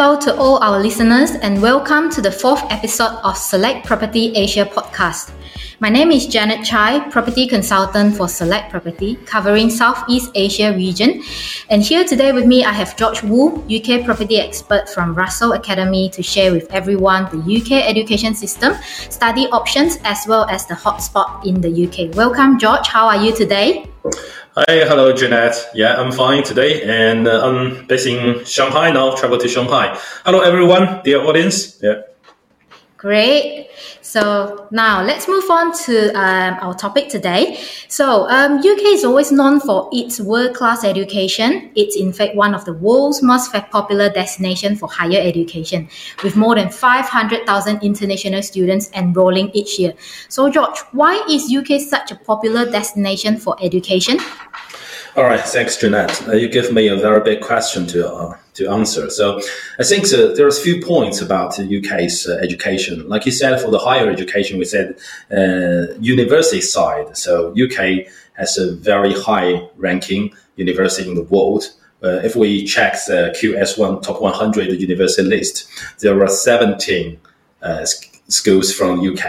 Hello 0.00 0.18
to 0.18 0.34
all 0.36 0.56
our 0.64 0.80
listeners 0.80 1.32
and 1.42 1.60
welcome 1.60 2.08
to 2.08 2.22
the 2.22 2.32
fourth 2.32 2.62
episode 2.70 3.20
of 3.22 3.36
Select 3.36 3.84
Property 3.84 4.32
Asia 4.34 4.64
podcast. 4.64 5.30
My 5.78 5.90
name 5.90 6.10
is 6.10 6.26
Janet 6.26 6.64
Chai, 6.64 7.00
property 7.10 7.46
consultant 7.46 8.16
for 8.16 8.26
Select 8.26 8.70
Property, 8.70 9.16
covering 9.26 9.68
Southeast 9.68 10.30
Asia 10.34 10.72
region. 10.72 11.22
And 11.68 11.82
here 11.82 12.02
today 12.02 12.32
with 12.32 12.46
me, 12.46 12.64
I 12.64 12.72
have 12.72 12.96
George 12.96 13.22
Wu, 13.22 13.62
UK 13.68 14.06
property 14.06 14.38
expert 14.38 14.88
from 14.88 15.14
Russell 15.14 15.52
Academy, 15.52 16.08
to 16.14 16.22
share 16.22 16.50
with 16.50 16.72
everyone 16.72 17.24
the 17.24 17.60
UK 17.60 17.86
education 17.86 18.34
system, 18.34 18.72
study 19.10 19.48
options, 19.48 19.98
as 20.04 20.24
well 20.26 20.46
as 20.48 20.64
the 20.64 20.72
hotspot 20.72 21.44
in 21.44 21.60
the 21.60 21.68
UK. 21.68 22.16
Welcome, 22.16 22.58
George. 22.58 22.88
How 22.88 23.06
are 23.06 23.22
you 23.22 23.36
today? 23.36 23.90
Hi, 24.56 24.84
hello, 24.84 25.12
Jeanette. 25.12 25.70
Yeah, 25.74 25.94
I'm 25.94 26.10
fine 26.10 26.42
today, 26.42 26.82
and 26.82 27.28
uh, 27.28 27.46
I'm 27.46 27.86
based 27.86 28.08
in 28.08 28.44
Shanghai 28.44 28.90
now. 28.90 29.14
Travel 29.14 29.38
to 29.38 29.46
Shanghai. 29.46 29.96
Hello, 30.24 30.40
everyone, 30.40 31.02
dear 31.04 31.20
audience. 31.20 31.80
Yeah. 31.80 32.02
Great. 33.00 33.70
So 34.02 34.68
now 34.70 35.02
let's 35.02 35.26
move 35.26 35.48
on 35.48 35.72
to 35.84 36.10
um, 36.12 36.58
our 36.60 36.74
topic 36.74 37.08
today. 37.08 37.58
So 37.88 38.28
um, 38.28 38.58
UK 38.58 38.92
is 38.92 39.04
always 39.04 39.32
known 39.32 39.58
for 39.58 39.88
its 39.90 40.20
world-class 40.20 40.84
education. 40.84 41.70
It's 41.76 41.96
in 41.96 42.12
fact 42.12 42.34
one 42.34 42.54
of 42.54 42.66
the 42.66 42.74
world's 42.74 43.22
most 43.22 43.52
popular 43.52 44.10
destination 44.10 44.76
for 44.76 44.86
higher 44.90 45.18
education, 45.18 45.88
with 46.22 46.36
more 46.36 46.56
than 46.56 46.68
500,000 46.68 47.82
international 47.82 48.42
students 48.42 48.90
enrolling 48.94 49.50
each 49.54 49.78
year. 49.78 49.94
So 50.28 50.50
George, 50.50 50.80
why 50.92 51.24
is 51.30 51.50
UK 51.50 51.80
such 51.80 52.10
a 52.10 52.16
popular 52.16 52.70
destination 52.70 53.38
for 53.38 53.56
education? 53.62 54.18
All 55.16 55.24
right, 55.24 55.40
thanks, 55.40 55.76
Jeanette. 55.76 56.28
Uh, 56.28 56.34
you 56.34 56.48
give 56.48 56.72
me 56.72 56.86
a 56.86 56.94
very 56.94 57.20
big 57.20 57.40
question 57.40 57.84
to 57.88 58.08
uh, 58.08 58.36
to 58.54 58.70
answer. 58.70 59.10
So, 59.10 59.40
I 59.76 59.82
think 59.82 60.04
uh, 60.04 60.34
there's 60.34 60.58
a 60.58 60.62
few 60.62 60.80
points 60.80 61.20
about 61.20 61.56
the 61.56 61.64
UK's 61.78 62.28
uh, 62.28 62.38
education. 62.40 63.08
Like 63.08 63.26
you 63.26 63.32
said, 63.32 63.60
for 63.60 63.72
the 63.72 63.78
higher 63.78 64.08
education, 64.08 64.56
we 64.56 64.64
said 64.64 65.00
uh, 65.36 65.94
university 65.98 66.60
side. 66.60 67.16
So, 67.16 67.52
UK 67.60 68.06
has 68.34 68.56
a 68.56 68.76
very 68.76 69.12
high 69.12 69.68
ranking 69.76 70.32
university 70.54 71.08
in 71.08 71.16
the 71.16 71.24
world. 71.24 71.64
Uh, 72.04 72.20
if 72.22 72.36
we 72.36 72.64
check 72.64 72.92
the 73.08 73.34
QS1 73.36 74.02
top 74.02 74.22
100 74.22 74.80
university 74.80 75.26
list, 75.28 75.68
there 75.98 76.22
are 76.22 76.28
17 76.28 77.18
schools 78.28 78.72
from 78.72 79.00
UK, 79.00 79.24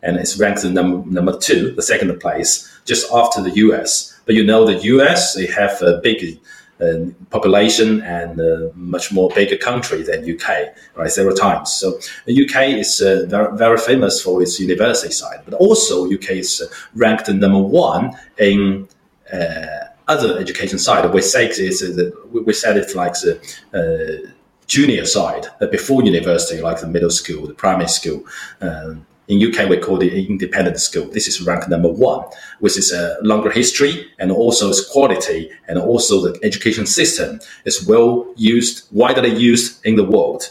and 0.00 0.16
it's 0.16 0.38
ranked 0.38 0.64
number 0.64 1.10
number 1.10 1.36
two, 1.36 1.72
the 1.72 1.82
second 1.82 2.16
place, 2.20 2.70
just 2.84 3.10
after 3.12 3.42
the 3.42 3.56
US. 3.56 4.13
But 4.26 4.34
you 4.34 4.44
know, 4.44 4.64
the 4.64 4.78
US, 4.94 5.34
they 5.34 5.46
have 5.46 5.80
a 5.82 6.00
big 6.02 6.40
uh, 6.80 7.06
population 7.30 8.02
and 8.02 8.40
a 8.40 8.72
much 8.74 9.12
more 9.12 9.30
bigger 9.34 9.56
country 9.56 10.02
than 10.02 10.28
UK, 10.28 10.74
right? 10.96 11.10
Several 11.10 11.36
times. 11.36 11.72
So 11.72 11.98
the 12.26 12.44
UK 12.44 12.80
is 12.80 13.00
uh, 13.00 13.26
very, 13.28 13.56
very 13.56 13.78
famous 13.78 14.20
for 14.20 14.42
its 14.42 14.58
university 14.58 15.12
side, 15.12 15.42
but 15.44 15.54
also 15.54 16.12
UK 16.12 16.30
is 16.30 16.60
uh, 16.60 16.66
ranked 16.94 17.28
number 17.28 17.62
one 17.62 18.12
in 18.38 18.88
uh, 19.32 19.84
other 20.08 20.38
education 20.38 20.78
side. 20.78 21.08
We 21.12 21.22
say 21.22 21.46
it's 21.46 21.82
uh, 21.82 22.10
we 22.32 22.52
said 22.52 22.76
it's 22.76 22.94
like 22.94 23.14
the 23.14 23.38
uh, 23.72 24.30
junior 24.66 25.04
side, 25.04 25.46
before 25.70 26.02
university, 26.02 26.60
like 26.60 26.80
the 26.80 26.88
middle 26.88 27.10
school, 27.10 27.46
the 27.46 27.54
primary 27.54 27.88
school. 27.88 28.24
Um, 28.60 29.06
in 29.28 29.42
UK, 29.42 29.68
we 29.68 29.78
call 29.78 30.02
it 30.02 30.12
independent 30.12 30.78
school. 30.78 31.06
This 31.06 31.28
is 31.28 31.40
ranked 31.40 31.68
number 31.68 31.88
one, 31.88 32.24
which 32.60 32.76
is 32.76 32.92
a 32.92 33.16
longer 33.22 33.50
history 33.50 34.06
and 34.18 34.30
also 34.30 34.68
its 34.68 34.86
quality 34.86 35.50
and 35.66 35.78
also 35.78 36.20
the 36.20 36.38
education 36.42 36.86
system 36.86 37.40
is 37.64 37.86
well 37.86 38.26
used, 38.36 38.86
widely 38.92 39.34
used 39.34 39.84
in 39.86 39.96
the 39.96 40.04
world. 40.04 40.50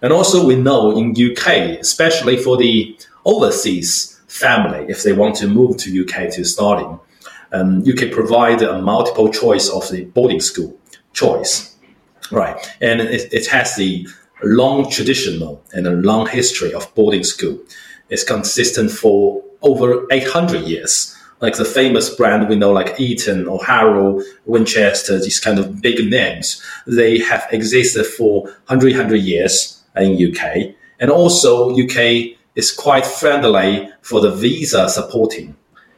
And 0.00 0.12
also 0.12 0.46
we 0.46 0.54
know 0.54 0.96
in 0.96 1.10
UK, 1.10 1.80
especially 1.80 2.36
for 2.36 2.56
the 2.56 2.96
overseas 3.24 4.20
family, 4.28 4.86
if 4.88 5.02
they 5.02 5.12
want 5.12 5.34
to 5.36 5.48
move 5.48 5.76
to 5.78 6.02
UK 6.02 6.30
to 6.32 6.44
study, 6.44 6.86
um, 7.52 7.82
UK 7.88 8.12
provide 8.12 8.62
a 8.62 8.80
multiple 8.80 9.32
choice 9.32 9.68
of 9.68 9.88
the 9.90 10.04
boarding 10.04 10.40
school 10.40 10.78
choice, 11.12 11.74
right? 12.30 12.56
And 12.80 13.00
it, 13.00 13.32
it 13.32 13.46
has 13.46 13.76
the 13.76 14.06
long 14.42 14.90
traditional 14.90 15.62
and 15.72 15.86
a 15.86 15.92
long 15.92 16.26
history 16.26 16.74
of 16.74 16.92
boarding 16.94 17.24
school 17.24 17.58
is 18.08 18.24
consistent 18.24 18.90
for 18.90 19.42
over 19.62 20.06
800 20.10 20.62
years. 20.62 21.16
Like 21.40 21.56
the 21.56 21.64
famous 21.64 22.14
brand 22.14 22.48
we 22.48 22.56
know, 22.56 22.72
like 22.72 22.98
Eton 22.98 23.46
or 23.48 23.62
Harrow, 23.64 24.20
Winchester, 24.46 25.18
these 25.18 25.40
kind 25.40 25.58
of 25.58 25.80
big 25.82 26.08
names, 26.08 26.62
they 26.86 27.18
have 27.18 27.46
existed 27.50 28.06
for 28.06 28.42
100, 28.42 28.92
100 28.92 29.16
years 29.16 29.82
in 29.96 30.12
UK. 30.14 30.74
And 31.00 31.10
also 31.10 31.70
UK 31.70 32.36
is 32.54 32.72
quite 32.72 33.04
friendly 33.04 33.90
for 34.02 34.20
the 34.20 34.30
visa 34.30 34.88
supporting. 34.88 35.56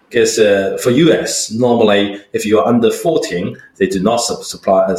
Because 0.08 0.38
uh, 0.38 0.78
for 0.82 0.90
US, 0.90 1.50
normally 1.50 2.20
if 2.32 2.46
you 2.46 2.58
are 2.58 2.66
under 2.66 2.90
14, 2.90 3.56
they 3.76 3.86
do 3.86 4.02
not 4.02 4.18
supply 4.18 4.82
uh, 4.84 4.96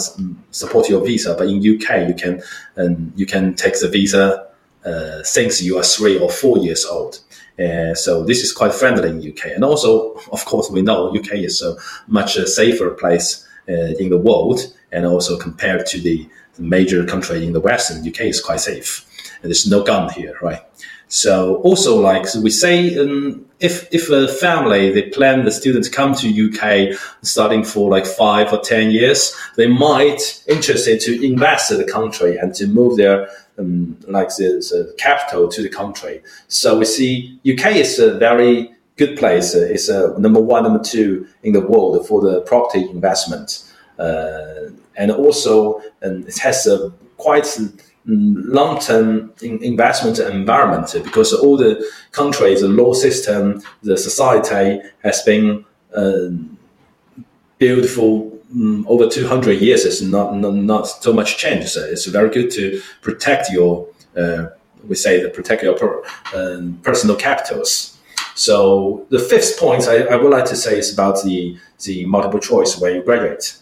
support 0.51 0.89
your 0.89 1.03
visa. 1.05 1.33
But 1.37 1.47
in 1.47 1.57
UK, 1.57 2.07
you 2.07 2.13
can 2.13 2.41
um, 2.77 3.13
you 3.15 3.25
can 3.25 3.55
take 3.55 3.79
the 3.79 3.87
visa 3.87 4.46
uh, 4.85 5.23
since 5.23 5.61
you 5.61 5.77
are 5.77 5.83
three 5.83 6.17
or 6.17 6.29
four 6.29 6.57
years 6.57 6.85
old. 6.85 7.19
Uh, 7.59 7.93
so 7.95 8.23
this 8.23 8.43
is 8.43 8.51
quite 8.53 8.73
friendly 8.73 9.09
in 9.09 9.31
UK. 9.31 9.47
And 9.55 9.63
also, 9.63 10.13
of 10.31 10.45
course, 10.45 10.69
we 10.69 10.81
know 10.81 11.15
UK 11.15 11.33
is 11.33 11.61
a 11.61 11.75
much 12.07 12.35
safer 12.35 12.91
place 12.91 13.47
uh, 13.67 13.93
in 13.99 14.09
the 14.09 14.17
world. 14.17 14.59
And 14.91 15.05
also 15.05 15.37
compared 15.37 15.85
to 15.87 15.99
the 15.99 16.29
major 16.59 17.05
country 17.05 17.45
in 17.45 17.53
the 17.53 17.59
West, 17.59 17.91
and 17.91 18.07
UK 18.07 18.21
is 18.21 18.41
quite 18.41 18.59
safe. 18.59 19.05
And 19.41 19.49
there's 19.49 19.69
no 19.69 19.83
gun 19.83 20.09
here, 20.09 20.35
right? 20.41 20.61
So 21.09 21.57
also 21.57 21.99
like 21.99 22.27
so 22.27 22.41
we 22.41 22.49
say, 22.49 22.97
um, 22.97 23.45
if 23.59 23.87
if 23.93 24.09
a 24.09 24.27
family 24.27 24.91
they 24.91 25.03
plan 25.09 25.45
the 25.45 25.51
students 25.51 25.87
come 25.87 26.13
to 26.15 26.27
UK 26.27 26.99
starting 27.21 27.63
for 27.63 27.89
like 27.89 28.05
five 28.05 28.51
or 28.51 28.59
ten 28.59 28.91
years, 28.91 29.33
they 29.55 29.67
might 29.67 30.43
interested 30.47 30.99
to 31.01 31.25
invest 31.25 31.71
in 31.71 31.77
the 31.77 31.89
country 31.89 32.37
and 32.37 32.53
to 32.55 32.67
move 32.67 32.97
their 32.97 33.29
um, 33.57 33.97
like 34.07 34.29
the, 34.35 34.61
the, 34.69 34.93
capital 34.97 35.47
to 35.47 35.63
the 35.63 35.69
country. 35.69 36.21
So 36.47 36.77
we 36.77 36.85
see 36.85 37.39
UK 37.49 37.77
is 37.77 37.97
a 37.99 38.17
very 38.17 38.71
good 38.97 39.17
place. 39.17 39.55
It's 39.55 39.89
a 39.89 40.13
uh, 40.13 40.19
number 40.19 40.39
one, 40.39 40.63
number 40.63 40.83
two 40.83 41.25
in 41.41 41.53
the 41.53 41.61
world 41.61 42.05
for 42.07 42.21
the 42.21 42.41
property 42.41 42.87
investment, 42.89 43.63
and 43.99 45.11
also 45.11 45.79
um, 46.03 46.25
it 46.27 46.37
has 46.39 46.67
a 46.67 46.91
quite 47.17 47.45
mm, 47.45 47.73
long-term 48.05 49.33
investment 49.41 50.19
environment 50.19 50.95
because 51.03 51.33
all 51.33 51.57
the 51.57 51.83
countries, 52.11 52.61
the 52.61 52.67
law 52.67 52.93
system, 52.93 53.61
the 53.83 53.97
society 53.97 54.81
has 55.03 55.21
been 55.23 55.65
uh, 55.95 56.29
built 57.57 57.85
for 57.87 58.31
um, 58.53 58.85
over 58.87 59.07
200 59.07 59.61
years 59.61 59.85
It's 59.85 60.01
not, 60.01 60.35
not, 60.35 60.53
not 60.53 60.87
so 60.87 61.13
much 61.13 61.37
change. 61.37 61.65
So 61.67 61.81
it's 61.81 62.05
very 62.05 62.29
good 62.29 62.51
to 62.51 62.81
protect 63.01 63.51
your, 63.51 63.87
uh, 64.15 64.47
we 64.87 64.95
say, 64.95 65.21
the 65.21 65.29
protect 65.29 65.63
your 65.63 65.75
per, 65.75 66.03
uh, 66.33 66.61
personal 66.83 67.15
capitals. 67.15 67.97
So 68.35 69.05
the 69.09 69.19
fifth 69.19 69.59
point 69.59 69.87
I, 69.87 70.03
I, 70.03 70.15
would 70.15 70.31
like 70.31 70.45
to 70.45 70.55
say 70.55 70.77
is 70.77 70.93
about 70.93 71.23
the, 71.23 71.57
the 71.83 72.05
multiple 72.05 72.39
choice 72.39 72.77
when 72.77 72.95
you 72.95 73.03
graduate. 73.03 73.57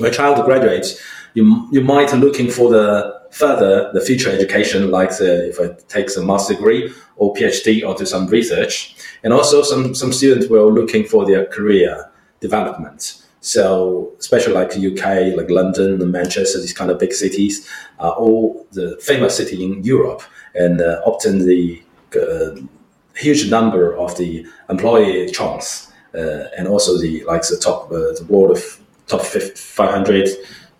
When 0.00 0.10
a 0.10 0.14
child 0.14 0.44
graduates, 0.44 1.00
you, 1.34 1.68
you 1.70 1.82
might 1.82 2.12
looking 2.14 2.50
for 2.50 2.70
the 2.70 3.20
further 3.30 3.90
the 3.92 4.00
future 4.00 4.30
education, 4.30 4.90
like 4.90 5.10
the, 5.18 5.48
if 5.50 5.60
it 5.60 5.88
takes 5.88 6.16
a 6.16 6.24
master 6.24 6.54
degree 6.54 6.92
or 7.16 7.34
PhD 7.34 7.86
or 7.86 7.94
do 7.94 8.06
some 8.06 8.26
research. 8.26 8.96
And 9.22 9.32
also 9.32 9.62
some, 9.62 9.94
some 9.94 10.12
students 10.12 10.48
were 10.48 10.64
looking 10.64 11.04
for 11.04 11.26
their 11.26 11.46
career 11.46 12.10
development. 12.40 13.22
So, 13.42 14.12
especially 14.18 14.54
like 14.54 14.70
the 14.70 14.92
UK, 14.92 15.36
like 15.36 15.50
London 15.50 16.00
and 16.00 16.12
Manchester, 16.12 16.60
these 16.60 16.72
kind 16.72 16.90
of 16.90 16.98
big 16.98 17.12
cities 17.12 17.68
are 17.98 18.12
all 18.12 18.66
the 18.72 18.98
famous 19.00 19.36
city 19.36 19.64
in 19.64 19.82
Europe, 19.82 20.22
and 20.54 20.80
uh, 20.80 21.00
often 21.06 21.46
the 21.46 21.82
uh, 22.20 22.60
huge 23.14 23.50
number 23.50 23.96
of 23.96 24.16
the 24.18 24.46
employee 24.68 25.30
chance, 25.30 25.90
uh, 26.14 26.48
and 26.58 26.68
also 26.68 26.98
the 26.98 27.24
like 27.24 27.40
the 27.42 27.56
top 27.56 27.90
uh, 27.90 28.12
the 28.12 28.26
world 28.28 28.50
of 28.50 28.79
top 29.10 29.22
500 29.22 30.28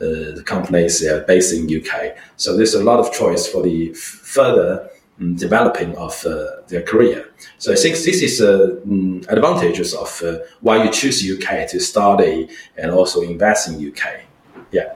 uh, 0.01 0.43
companies 0.45 1.05
are 1.05 1.21
based 1.23 1.53
in 1.53 1.69
UK. 1.69 2.17
So 2.37 2.57
there's 2.57 2.75
a 2.75 2.83
lot 2.83 3.01
of 3.01 3.13
choice 3.13 3.47
for 3.47 3.63
the 3.63 3.93
further 3.95 4.89
um, 5.21 5.35
developing 5.35 5.97
of 5.97 6.25
uh, 6.25 6.63
their 6.69 6.83
career. 6.83 7.29
So 7.59 7.73
I 7.73 7.77
think 7.77 7.97
this 7.97 8.23
is 8.23 8.41
uh, 8.41 8.81
um, 8.85 9.23
advantages 9.29 9.95
of 9.95 10.23
uh, 10.23 10.39
why 10.61 10.83
you 10.85 10.91
choose 10.91 11.23
UK 11.23 11.69
to 11.69 11.81
study 11.81 12.49
and 12.77 12.91
also 12.91 13.21
invest 13.21 13.69
in 13.69 13.75
UK. 13.91 14.23
Yeah. 14.71 14.95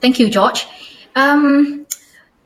Thank 0.00 0.18
you, 0.18 0.30
George. 0.30 0.66
Um, 1.14 1.86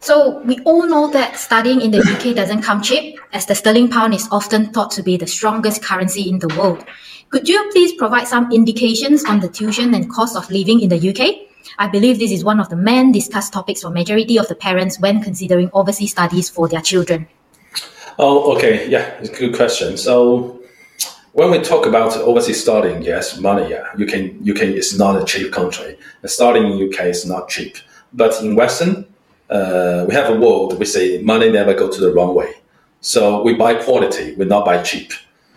so 0.01 0.41
we 0.41 0.59
all 0.65 0.87
know 0.87 1.11
that 1.11 1.37
studying 1.37 1.81
in 1.81 1.91
the 1.91 1.99
UK 1.99 2.35
doesn't 2.35 2.63
come 2.63 2.83
cheap, 2.83 3.19
as 3.33 3.47
the 3.47 3.55
sterling 3.55 3.89
pound 3.89 4.15
is 4.15 4.29
often 4.31 4.67
thought 4.73 4.91
to 4.93 5.03
be 5.03 5.17
the 5.17 5.27
strongest 5.27 5.83
currency 5.83 6.29
in 6.29 6.39
the 6.39 6.49
world. 6.59 6.85
Could 7.31 7.49
you 7.49 7.69
please 7.73 7.93
provide 7.95 8.29
some 8.29 8.53
indications 8.53 9.25
on 9.25 9.41
the 9.41 9.49
tuition 9.49 9.95
and 9.95 10.11
cost 10.11 10.37
of 10.37 10.49
living 10.51 10.81
in 10.81 10.89
the 10.89 11.11
UK? 11.11 11.49
I 11.79 11.89
believe 11.89 12.19
this 12.19 12.31
is 12.31 12.45
one 12.45 12.61
of 12.61 12.69
the 12.69 12.77
main 12.77 13.13
discussed 13.13 13.53
topics 13.53 13.83
for 13.83 13.91
majority 13.91 14.39
of 14.39 14.47
the 14.49 14.55
parents 14.55 15.01
when 15.01 15.21
considering 15.21 15.69
overseas 15.73 16.13
studies 16.13 16.49
for 16.49 16.69
their 16.69 16.81
children. 16.81 17.27
Oh, 18.19 18.55
okay. 18.57 18.89
Yeah, 18.89 19.05
it's 19.19 19.29
a 19.29 19.33
good 19.33 19.55
question. 19.55 19.97
So 19.97 20.63
when 21.33 21.51
we 21.51 21.61
talk 21.61 21.85
about 21.85 22.17
overseas 22.17 22.63
studying, 22.63 23.03
yes, 23.03 23.39
money, 23.39 23.69
yeah, 23.69 23.85
you 23.99 24.07
can, 24.07 24.43
can, 24.55 24.73
it's 24.73 24.97
not 24.97 25.21
a 25.21 25.25
cheap 25.25 25.53
country. 25.53 25.99
Studying 26.25 26.73
in 26.73 26.89
UK 26.89 27.07
is 27.07 27.27
not 27.27 27.49
cheap. 27.49 27.77
But 28.13 28.41
in 28.41 28.55
Western, 28.55 29.05
uh, 29.51 30.07
we 30.09 30.15
have 30.15 30.31
a 30.31 30.39
world, 30.39 30.79
we 30.79 30.87
say 30.87 31.21
money 31.23 31.51
never 31.51 31.75
go 31.75 31.91
to 31.91 32.01
the 32.01 32.13
wrong 32.13 32.35
way. 32.35 32.55
So 33.01 33.43
we 33.43 33.55
buy 33.55 33.75
quality, 33.75 34.35
we 34.37 34.45
not 34.47 34.65
buy 34.65 34.83
cheap. 34.83 35.13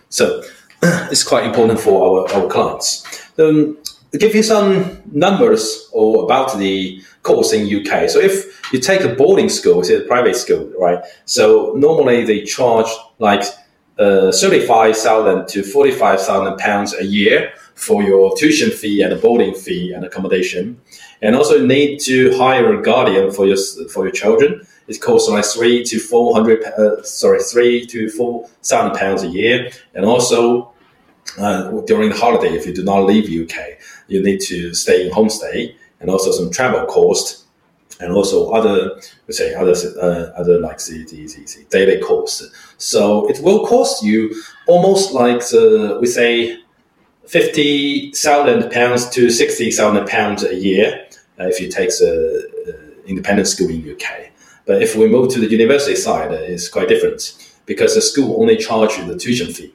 So 0.10 0.44
it's 1.12 1.24
quite 1.24 1.46
important 1.46 1.80
for 1.80 2.28
our, 2.28 2.34
our 2.34 2.48
clients. 2.50 3.06
Um, 3.38 3.78
give 4.18 4.34
you 4.34 4.44
some 4.44 5.02
numbers 5.12 5.90
or 5.92 6.24
about 6.24 6.58
the 6.58 7.02
course 7.24 7.54
in 7.54 7.68
UK. 7.68 8.10
So 8.10 8.20
if 8.20 8.74
you 8.74 8.80
take 8.80 9.02
a 9.02 9.14
boarding 9.14 9.50
school, 9.50 9.82
it's 9.82 9.90
a 9.90 10.02
private 10.02 10.36
school, 10.36 10.72
right? 10.80 11.00
So 11.26 11.74
normally 11.76 12.24
they 12.24 12.44
charge 12.44 12.88
like 13.20 13.44
uh, 13.98 14.32
35,000 14.32 15.48
to 15.50 15.64
45,000 15.64 16.58
pounds 16.58 16.94
a 16.96 17.06
year 17.06 17.52
for 17.76 18.02
your 18.02 18.36
tuition 18.38 18.72
fee 18.72 19.02
and 19.02 19.22
boarding 19.22 19.54
fee 19.54 19.92
and 19.92 20.06
accommodation. 20.06 20.80
And 21.22 21.36
also 21.36 21.66
need 21.66 22.00
to 22.02 22.36
hire 22.38 22.74
a 22.74 22.82
guardian 22.82 23.32
for 23.32 23.46
your, 23.46 23.58
for 23.92 24.06
your 24.06 24.14
children. 24.14 24.66
It 24.90 25.00
costs 25.00 25.30
like 25.30 25.46
three 25.46 25.84
to 25.86 26.00
400, 26.00 26.64
uh, 26.64 27.04
sorry, 27.04 27.42
three 27.42 27.86
to 27.86 28.10
4,000 28.10 28.96
pounds 28.96 29.24
a 29.24 29.28
year. 29.28 29.72
And 29.94 30.04
also 30.04 30.74
uh, 31.38 31.82
during 31.82 32.10
the 32.10 32.18
holiday, 32.18 32.56
if 32.56 32.66
you 32.66 32.74
do 32.74 32.84
not 32.84 33.06
leave 33.06 33.26
UK, 33.30 33.78
you 34.08 34.22
need 34.22 34.42
to 34.42 34.74
stay 34.74 35.06
in 35.06 35.14
homestay 35.14 35.76
and 36.00 36.10
also 36.10 36.32
some 36.32 36.52
travel 36.52 36.86
cost 36.88 37.46
and 38.00 38.14
also 38.14 38.52
other 38.52 39.00
we 39.28 39.34
say 39.34 39.54
other 39.54 39.74
uh, 40.02 40.32
other 40.40 40.60
like 40.60 40.78
the, 40.80 41.06
the, 41.06 41.26
the, 41.28 41.66
daily 41.70 42.02
cost. 42.02 42.44
So 42.78 43.30
it 43.30 43.42
will 43.44 43.66
cost 43.66 44.04
you 44.04 44.34
almost 44.68 45.14
like 45.14 45.40
the, 45.40 45.98
we 46.00 46.08
say 46.08 46.60
fifty 47.28 48.12
thousand 48.14 48.72
pounds 48.72 49.10
to 49.10 49.30
sixty 49.30 49.72
thousand 49.72 50.08
pounds 50.08 50.44
a 50.44 50.56
year 50.56 51.08
uh, 51.40 51.48
if 51.48 51.60
you 51.60 51.70
take 51.70 51.90
the 51.90 52.48
uh, 52.68 53.06
independent 53.06 53.48
school 53.48 53.70
in 53.70 53.92
UK. 53.92 54.32
But 54.70 54.84
if 54.84 54.96
we 54.96 55.08
move 55.08 55.34
to 55.34 55.40
the 55.40 55.50
university 55.50 55.96
side, 55.96 56.32
uh, 56.32 56.54
it's 56.54 56.70
quite 56.70 56.88
different 56.88 57.22
because 57.66 57.96
the 57.96 58.02
school 58.02 58.40
only 58.40 58.56
charge 58.56 58.98
you 58.98 59.06
the 59.06 59.18
tuition 59.18 59.52
fee. 59.52 59.74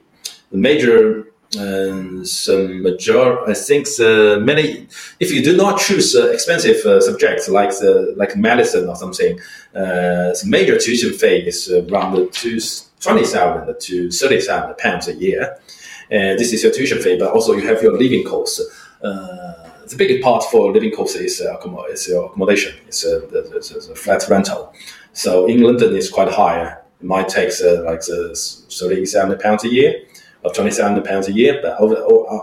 The 0.53 0.57
major 0.57 1.27
and 1.57 2.25
some 2.25 2.81
major, 2.81 3.43
I 3.45 3.55
think 3.55 3.87
the 3.97 4.39
many, 4.41 4.87
if 5.19 5.33
you 5.33 5.43
do 5.43 5.57
not 5.57 5.81
choose 5.81 6.15
uh, 6.15 6.27
expensive 6.27 6.77
uh, 6.85 7.01
subjects 7.01 7.49
like 7.49 7.71
the 7.71 8.13
like 8.15 8.37
medicine 8.37 8.87
or 8.87 8.95
something, 8.95 9.37
uh, 9.75 10.31
the 10.39 10.45
major 10.45 10.77
tuition 10.79 11.11
fee 11.11 11.39
is 11.51 11.69
around 11.69 12.31
to 12.31 12.59
twenty 13.01 13.25
thousand 13.25 13.77
to 13.77 14.09
thirty 14.11 14.39
thousand 14.39 14.77
pounds 14.77 15.09
a 15.09 15.15
year, 15.15 15.59
and 16.09 16.39
this 16.39 16.53
is 16.53 16.63
your 16.63 16.71
tuition 16.71 16.99
fee. 17.01 17.17
But 17.19 17.33
also 17.33 17.51
you 17.51 17.67
have 17.67 17.83
your 17.83 17.97
living 17.97 18.23
costs. 18.23 18.61
Uh, 19.03 19.64
the 19.89 19.95
biggest 19.95 20.23
part 20.23 20.43
for 20.45 20.71
living 20.71 20.91
costs 20.91 21.15
is, 21.15 21.41
uh, 21.41 21.57
is 21.89 22.07
your 22.07 22.25
accommodation. 22.25 22.75
It's 22.87 23.05
a, 23.05 23.25
it's 23.55 23.71
a, 23.71 23.95
flat 23.95 24.25
rental. 24.29 24.73
So 25.13 25.45
in 25.47 25.61
London, 25.61 25.95
it's 25.95 26.09
quite 26.09 26.31
high. 26.31 26.77
It 27.01 27.05
might 27.05 27.29
take 27.29 27.51
uh, 27.61 27.83
like 27.83 28.01
the 28.01 28.35
thirty 28.69 29.05
thousand 29.05 29.39
pounds 29.39 29.63
a 29.63 29.69
year 29.69 30.03
of 30.43 30.53
twenty 30.53 30.71
thousand 30.71 31.03
pounds 31.03 31.27
a 31.27 31.33
year, 31.33 31.59
but 31.61 31.79
over, 31.79 31.95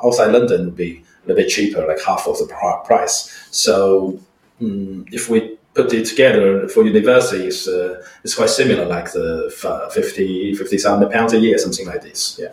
outside 0.05 0.33
London 0.33 0.67
would 0.67 0.77
be 0.77 1.05
a 1.25 1.29
little 1.29 1.43
bit 1.43 1.51
cheaper, 1.51 1.87
like 1.87 2.03
half 2.03 2.27
of 2.27 2.39
the 2.39 2.47
price. 2.85 3.49
So 3.51 4.21
um, 4.61 5.07
if 5.13 5.29
we 5.29 5.59
put 5.75 5.93
it 5.93 6.07
together 6.07 6.69
for 6.69 6.85
universities, 6.85 7.67
uh, 7.69 8.05
it's 8.25 8.35
quite 8.35 8.51
similar, 8.51 8.85
like 8.85 9.13
the 9.13 9.51
50 9.93 10.55
50,000 10.55 11.11
pounds 11.11 11.33
a 11.33 11.39
year, 11.39 11.59
something 11.59 11.87
like 11.87 12.03
this. 12.03 12.39
Yeah. 12.41 12.53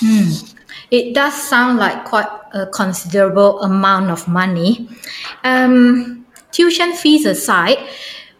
Mm. 0.00 0.57
It 0.90 1.14
does 1.14 1.34
sound 1.34 1.78
like 1.78 2.04
quite 2.04 2.28
a 2.52 2.66
considerable 2.66 3.60
amount 3.60 4.10
of 4.10 4.26
money. 4.26 4.88
Um, 5.44 6.26
tuition 6.50 6.92
fees 6.94 7.26
aside, 7.26 7.78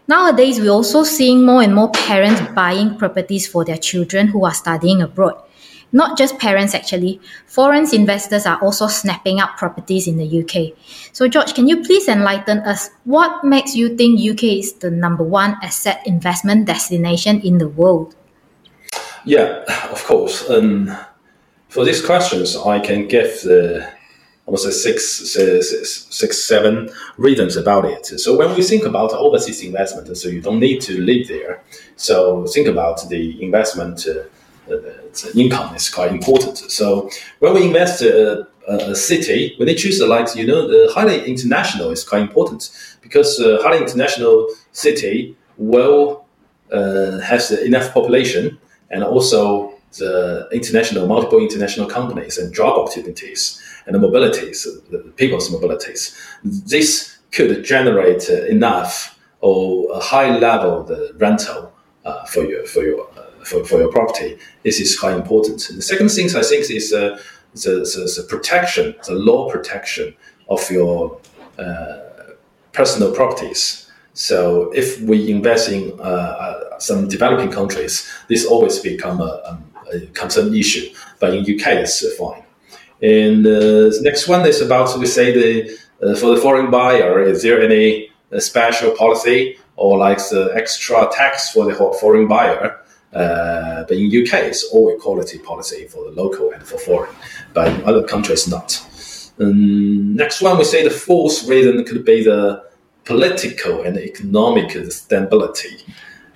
nowadays 0.07 0.59
we're 0.59 0.71
also 0.71 1.05
seeing 1.05 1.45
more 1.45 1.63
and 1.63 1.75
more 1.75 1.91
parents 1.91 2.41
buying 2.55 2.97
properties 2.97 3.47
for 3.47 3.65
their 3.65 3.77
children 3.77 4.29
who 4.29 4.45
are 4.45 4.55
studying 4.55 5.03
abroad. 5.03 5.43
Not 5.91 6.19
just 6.19 6.39
parents, 6.39 6.75
actually. 6.75 7.21
Foreign 7.47 7.87
investors 7.95 8.45
are 8.45 8.61
also 8.61 8.89
snapping 8.89 9.41
up 9.41 9.57
properties 9.57 10.07
in 10.07 10.19
the 10.19 10.43
UK. 10.45 10.77
So, 11.13 11.29
George, 11.29 11.55
can 11.55 11.67
you 11.67 11.83
please 11.83 12.09
enlighten 12.09 12.59
us? 12.59 12.91
What 13.05 13.43
makes 13.43 13.75
you 13.75 13.97
think 13.97 14.21
UK 14.21 14.61
is 14.61 14.75
the 14.75 14.91
number 14.91 15.25
one 15.25 15.57
asset 15.63 16.03
investment 16.05 16.67
destination 16.67 17.41
in 17.41 17.57
the 17.57 17.69
world? 17.69 18.15
Yeah, 19.25 19.65
of 19.91 20.05
course. 20.05 20.49
Um, 20.51 20.95
for 21.69 21.85
these 21.85 22.05
questions, 22.05 22.57
I 22.57 22.81
can 22.81 23.09
give 23.09 23.43
the 23.43 23.89
almost 24.47 24.83
six, 24.83 25.07
six, 25.07 26.09
six, 26.11 26.39
seven 26.43 26.89
reasons 27.19 27.57
about 27.57 27.85
it. 27.85 28.07
So 28.19 28.37
when 28.37 28.55
we 28.57 28.63
think 28.63 28.85
about 28.85 29.13
overseas 29.13 29.63
investment, 29.63 30.17
so 30.17 30.29
you 30.29 30.41
don't 30.41 30.59
need 30.59 30.81
to 30.83 31.01
live 31.03 31.29
there. 31.29 31.63
So 31.97 32.47
think 32.47 32.67
about 32.67 33.07
the 33.11 33.43
investment 33.43 34.07
uh, 34.09 34.23
income 35.35 35.75
is 35.75 35.91
quite 35.91 36.13
important. 36.13 36.57
So 36.59 37.11
when 37.41 37.55
we 37.55 37.67
invest 37.67 38.01
a, 38.01 38.47
a 38.67 38.95
city, 38.95 39.55
when 39.59 39.67
they 39.67 39.75
choose 39.75 40.01
like 40.01 40.35
you 40.35 40.47
know 40.47 40.67
the 40.67 40.91
highly 40.95 41.25
international 41.27 41.91
is 41.91 42.03
quite 42.05 42.23
important 42.23 42.71
because 43.03 43.39
uh, 43.41 43.59
highly 43.63 43.79
international 43.79 44.49
city 44.73 45.37
will 45.59 46.25
uh, 46.73 47.19
has 47.19 47.51
enough 47.51 47.93
population 47.93 48.59
and 48.91 49.05
also 49.05 49.78
the 49.97 50.49
international 50.53 51.07
multiple 51.07 51.39
international 51.39 51.87
companies 51.87 52.39
and 52.39 52.55
job 52.55 52.79
opportunities 52.79 53.63
and 53.87 53.95
the 53.95 53.99
mobilities, 53.99 54.65
the 54.91 54.99
people's 55.17 55.51
mobilities. 55.51 56.17
This 56.45 57.19
could 57.33 57.65
generate 57.65 58.29
enough 58.29 59.19
or 59.41 59.91
a 59.93 60.01
high 60.01 60.37
level 60.39 60.83
the 60.83 61.15
rental 61.17 61.73
uh, 62.05 62.25
for 62.27 62.45
your 62.45 62.67
for 62.67 62.83
your 62.83 63.09
for, 63.45 63.65
for 63.65 63.79
your 63.79 63.91
property. 63.91 64.39
This 64.63 64.81
is 64.81 64.99
quite 64.99 65.15
important. 65.15 65.69
And 65.69 65.79
the 65.79 65.83
second 65.83 66.11
thing 66.11 66.27
I 66.37 66.43
think 66.43 66.71
is 66.71 66.93
uh, 66.93 67.19
the, 67.55 67.71
the, 67.71 68.15
the, 68.17 68.27
protection, 68.29 68.95
the 69.07 69.15
law 69.15 69.51
protection 69.51 70.15
of 70.49 70.71
your 70.71 71.21
uh, 71.59 71.99
personal 72.73 73.15
properties. 73.15 73.91
So 74.13 74.71
if 74.73 75.01
we 75.01 75.31
invest 75.31 75.71
in 75.71 75.93
uh, 76.01 76.03
uh 76.03 76.79
some 76.79 77.09
developing 77.09 77.51
countries, 77.51 78.09
this 78.29 78.45
always 78.45 78.79
become 78.79 79.21
a, 79.21 79.33
a, 79.51 79.59
concern 80.15 80.55
issue. 80.55 80.93
But 81.21 81.35
in 81.35 81.41
UK, 81.41 81.67
it's 81.85 82.17
fine. 82.17 82.43
And 83.01 83.47
uh, 83.47 83.91
the 83.95 84.01
next 84.03 84.29
one 84.29 84.47
is 84.47 84.61
about 84.61 84.99
we 84.99 85.07
say 85.07 85.33
the 85.33 85.79
uh, 86.03 86.15
for 86.15 86.35
the 86.35 86.41
foreign 86.41 86.71
buyer, 86.71 87.23
is 87.23 87.43
there 87.43 87.61
any 87.61 88.11
special 88.39 88.93
policy 88.93 89.59
or 89.77 89.99
like 89.99 90.19
the 90.19 90.53
extra 90.55 91.09
tax 91.13 91.51
for 91.51 91.65
the 91.65 91.75
foreign 91.75 92.29
buyer? 92.29 92.81
Uh, 93.13 93.85
but 93.89 93.97
in 93.97 94.07
UK, 94.07 94.35
it's 94.45 94.65
all 94.73 94.95
equality 94.95 95.39
policy 95.39 95.87
for 95.87 96.05
the 96.05 96.11
local 96.11 96.51
and 96.53 96.63
for 96.63 96.79
foreign. 96.79 97.15
But 97.55 97.69
in 97.69 97.85
other 97.85 98.05
countries, 98.05 98.47
not. 98.47 98.85
Um, 99.41 100.15
next 100.15 100.43
one, 100.43 100.59
we 100.59 100.65
say 100.65 100.85
the 100.85 100.91
fourth 100.91 101.49
reason 101.49 101.85
could 101.85 102.05
be 102.05 102.23
the 102.23 102.65
political 103.05 103.83
and 103.83 103.97
economic 103.97 104.71
stability. 104.93 105.79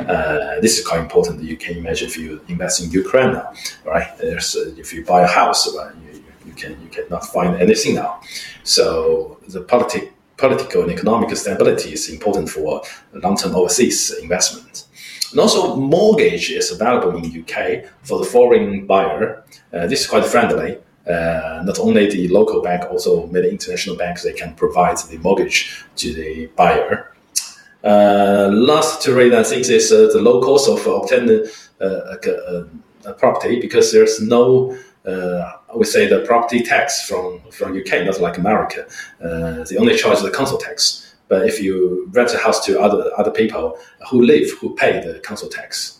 Uh, 0.08 0.60
this 0.60 0.78
is 0.78 0.86
quite 0.86 1.00
important. 1.00 1.42
You 1.42 1.56
can 1.56 1.76
imagine 1.76 2.08
if 2.08 2.16
you 2.16 2.40
invest 2.48 2.82
in 2.82 2.90
Ukraine 2.90 3.32
now, 3.32 3.52
right? 3.84 4.08
There's 4.18 4.56
uh, 4.56 4.74
if 4.76 4.92
you 4.92 5.04
buy 5.04 5.22
a 5.22 5.26
house, 5.26 5.74
right, 5.76 5.94
you, 6.04 6.22
you 6.46 6.52
can 6.52 6.72
you 6.82 6.88
cannot 6.88 7.24
find 7.26 7.60
anything 7.60 7.94
now. 7.94 8.20
So 8.64 9.38
the 9.48 9.60
politi- 9.60 10.10
political 10.36 10.82
and 10.82 10.90
economic 10.90 11.34
stability 11.36 11.92
is 11.92 12.08
important 12.08 12.48
for 12.48 12.82
long-term 13.12 13.54
overseas 13.54 14.10
investment. 14.22 14.86
And 15.30 15.40
also, 15.40 15.76
mortgage 15.76 16.50
is 16.50 16.70
available 16.70 17.16
in 17.16 17.24
UK 17.40 17.84
for 18.02 18.18
the 18.18 18.24
foreign 18.24 18.86
buyer. 18.86 19.42
Uh, 19.72 19.86
this 19.86 20.02
is 20.02 20.06
quite 20.06 20.26
friendly. 20.26 20.78
Uh, 21.06 21.62
not 21.64 21.78
only 21.80 22.08
the 22.08 22.28
local 22.28 22.62
bank, 22.62 22.84
also 22.90 23.26
many 23.26 23.48
international 23.48 23.96
banks, 23.96 24.22
they 24.22 24.32
can 24.32 24.54
provide 24.54 24.98
the 25.10 25.18
mortgage 25.18 25.84
to 25.96 26.12
the 26.12 26.46
buyer. 26.54 27.12
Uh, 27.84 28.48
last 28.52 29.06
read, 29.06 29.34
I 29.34 29.42
think, 29.42 29.68
is 29.68 29.90
uh, 29.90 30.08
the 30.12 30.20
low 30.20 30.40
cost 30.40 30.68
of 30.68 30.86
obtaining 30.86 31.46
uh, 31.80 32.16
a, 32.24 32.64
a, 33.06 33.12
property 33.14 33.60
because 33.60 33.90
there's 33.92 34.20
no 34.20 34.76
I 35.04 35.82
say 35.84 36.06
the 36.06 36.20
property 36.20 36.62
tax 36.62 37.06
from, 37.08 37.40
from 37.50 37.76
UK, 37.76 38.04
not 38.04 38.20
like 38.20 38.38
America. 38.38 38.86
Uh, 39.22 39.64
only 39.78 39.96
charge 39.96 40.18
is 40.18 40.22
the 40.22 40.30
council 40.30 40.58
tax. 40.58 41.16
But 41.28 41.46
if 41.46 41.60
you 41.60 42.08
rent 42.12 42.34
a 42.34 42.38
house 42.38 42.64
to 42.66 42.78
other 42.80 43.10
other 43.18 43.30
people 43.30 43.78
who 44.10 44.22
live, 44.22 44.50
who 44.60 44.74
pay 44.74 45.00
the 45.00 45.18
council 45.20 45.48
tax, 45.48 45.98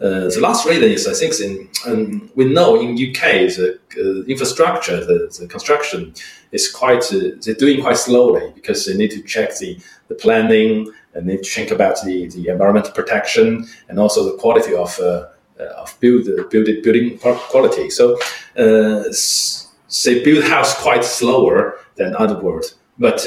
uh, 0.00 0.26
the 0.28 0.40
last 0.40 0.66
reason 0.66 0.90
is 0.90 1.06
I 1.06 1.14
think 1.14 1.38
in 1.40 1.68
um, 1.86 2.30
we 2.34 2.44
know 2.46 2.80
in 2.80 2.94
UK 2.94 3.22
the 3.54 3.78
uh, 3.96 4.24
infrastructure 4.26 5.04
the, 5.04 5.32
the, 5.38 5.46
construction 5.46 6.12
is 6.50 6.68
quite 6.70 7.04
they're 7.42 7.54
doing 7.54 7.80
quite 7.80 7.98
slowly 7.98 8.50
because 8.56 8.84
they 8.84 8.96
need 8.96 9.12
to 9.12 9.22
check 9.22 9.56
the, 9.58 9.78
the 10.08 10.16
planning 10.16 10.92
and 11.14 11.28
to 11.28 11.38
think 11.44 11.70
about 11.70 11.96
the, 12.04 12.28
the 12.28 12.48
environmental 12.48 12.92
protection 12.92 13.66
and 13.88 13.98
also 13.98 14.24
the 14.24 14.36
quality 14.38 14.74
of 14.74 14.98
uh, 15.00 15.26
uh, 15.60 15.64
of 15.82 15.96
build, 16.00 16.26
build 16.50 16.66
building 16.82 17.16
quality. 17.18 17.88
So 17.88 18.18
they 18.56 20.24
build 20.24 20.44
house 20.44 20.76
quite 20.82 21.04
slower 21.04 21.78
than 21.94 22.16
other 22.16 22.40
world, 22.40 22.74
but 22.98 23.24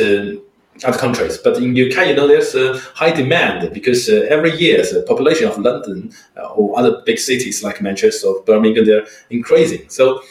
other 0.83 0.97
countries. 0.97 1.37
But 1.37 1.57
in 1.57 1.71
UK, 1.71 2.07
you 2.07 2.15
know, 2.15 2.27
there's 2.27 2.53
a 2.55 2.79
high 2.95 3.11
demand 3.11 3.73
because 3.73 4.09
uh, 4.09 4.27
every 4.29 4.55
year 4.57 4.77
the 4.77 5.03
population 5.07 5.47
of 5.47 5.57
London 5.57 6.11
uh, 6.35 6.47
or 6.47 6.77
other 6.77 7.01
big 7.05 7.19
cities 7.19 7.63
like 7.63 7.81
Manchester 7.81 8.27
or 8.27 8.43
Birmingham, 8.43 8.85
they're 8.85 9.07
increasing. 9.29 9.87
So 9.89 10.21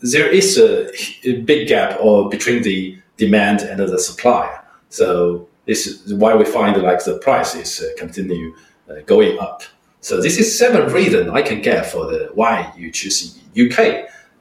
there 0.00 0.28
is 0.28 0.58
a, 0.58 0.90
a 1.28 1.40
big 1.40 1.68
gap 1.68 1.98
or 2.00 2.28
between 2.28 2.62
the 2.62 2.98
demand 3.16 3.62
and 3.62 3.80
the 3.80 3.98
supply. 3.98 4.60
So 4.90 5.48
this 5.68 5.86
is 5.86 6.14
why 6.14 6.34
we 6.34 6.46
find 6.46 6.82
like 6.82 7.04
the 7.04 7.18
prices 7.18 7.80
uh, 7.80 7.90
continue 7.98 8.56
uh, 8.88 8.94
going 9.06 9.38
up. 9.38 9.62
So 10.00 10.20
this 10.20 10.38
is 10.38 10.58
seven 10.58 10.90
reasons 10.92 11.28
I 11.28 11.42
can 11.42 11.60
get 11.60 11.84
for 11.84 12.06
the 12.06 12.30
why 12.34 12.72
you 12.76 12.90
choose 12.90 13.38
UK 13.52 13.78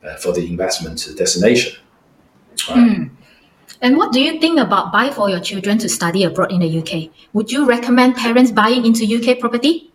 uh, 0.04 0.16
for 0.16 0.32
the 0.32 0.48
investment 0.48 1.06
destination. 1.18 1.78
Right? 2.70 2.78
Mm. 2.78 3.10
And 3.82 3.98
what 3.98 4.14
do 4.14 4.22
you 4.22 4.40
think 4.40 4.58
about 4.58 4.94
buy 4.94 5.12
for 5.12 5.30
your 5.30 5.42
children 5.42 5.78
to 5.80 5.90
study 5.90 6.24
abroad 6.24 6.52
in 6.52 6.62
the 6.62 6.80
UK? 6.80 7.12
Would 7.34 7.52
you 7.52 7.66
recommend 7.66 8.16
parents 8.16 8.52
buying 8.52 8.86
into 8.86 9.04
UK 9.06 9.40
property? 9.40 9.92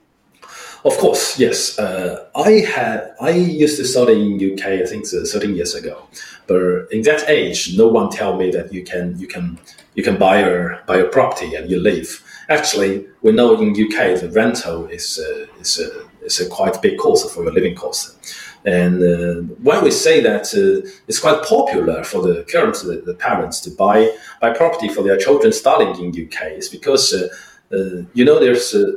Of 0.85 0.99
course, 0.99 1.39
yes. 1.39 1.79
Uh, 1.79 2.29
I 2.37 2.51
had 2.75 3.15
I 3.21 3.31
used 3.31 3.79
to 3.79 3.85
study 3.85 4.21
in 4.21 4.53
UK. 4.53 4.67
I 4.83 4.85
think 4.85 5.07
13 5.07 5.55
years 5.55 5.75
ago, 5.75 6.09
but 6.47 6.91
in 6.91 7.03
that 7.03 7.29
age, 7.29 7.75
no 7.79 7.87
one 7.87 8.11
tell 8.11 8.37
me 8.37 8.51
that 8.51 8.73
you 8.73 8.85
can 8.85 9.19
you 9.19 9.29
can 9.29 9.59
you 9.95 10.03
can 10.03 10.19
buy 10.19 10.39
a 10.39 10.85
buy 10.87 10.97
a 10.97 11.09
property 11.09 11.55
and 11.55 11.71
you 11.71 11.81
live. 11.81 12.23
Actually, 12.49 13.07
we 13.23 13.33
know 13.33 13.61
in 13.61 13.71
UK 13.71 14.21
the 14.21 14.31
rental 14.33 14.87
is 14.87 15.19
uh, 15.19 15.47
is 15.61 15.79
a, 15.79 16.25
is 16.25 16.41
a 16.41 16.49
quite 16.49 16.81
big 16.81 16.99
cost 16.99 17.31
for 17.33 17.43
your 17.45 17.53
living 17.53 17.75
cost. 17.75 18.17
And 18.65 19.03
uh, 19.03 19.55
when 19.63 19.83
we 19.83 19.91
say 19.91 20.21
that 20.21 20.47
uh, 20.55 20.89
it's 21.09 21.19
quite 21.19 21.43
popular 21.43 22.05
for 22.05 22.23
the 22.23 22.45
current 22.45 22.77
the, 22.77 23.03
the, 23.05 23.15
parents 23.15 23.59
to 23.61 23.71
buy 23.71 24.17
buy 24.41 24.53
property 24.53 24.89
for 24.89 25.03
their 25.03 25.19
children 25.19 25.53
studying 25.53 25.97
in 25.97 26.27
UK, 26.27 26.53
is 26.53 26.69
because 26.69 27.13
uh, 27.13 27.29
uh, 27.77 28.05
you 28.15 28.25
know 28.25 28.39
there's 28.39 28.73
uh, 28.75 28.93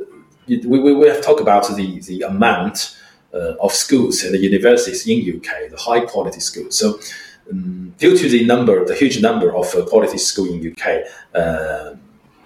we, 0.46 0.58
we, 0.64 0.94
we 0.94 1.08
have 1.08 1.20
talked 1.20 1.40
about 1.40 1.66
the 1.76 2.00
the 2.00 2.22
amount 2.22 2.96
of 3.60 3.70
schools 3.70 4.22
and 4.24 4.32
the 4.32 4.38
universities 4.38 5.06
in 5.06 5.18
UK, 5.20 5.68
the 5.70 5.76
high 5.76 6.00
quality 6.00 6.40
schools. 6.40 6.78
So 6.78 6.98
um, 7.50 7.94
due 7.98 8.16
to 8.16 8.28
the 8.28 8.44
number, 8.44 8.84
the 8.84 8.94
huge 8.94 9.20
number 9.20 9.54
of 9.54 9.66
quality 9.88 10.18
schools 10.18 10.50
in 10.50 10.72
UK, 10.72 11.04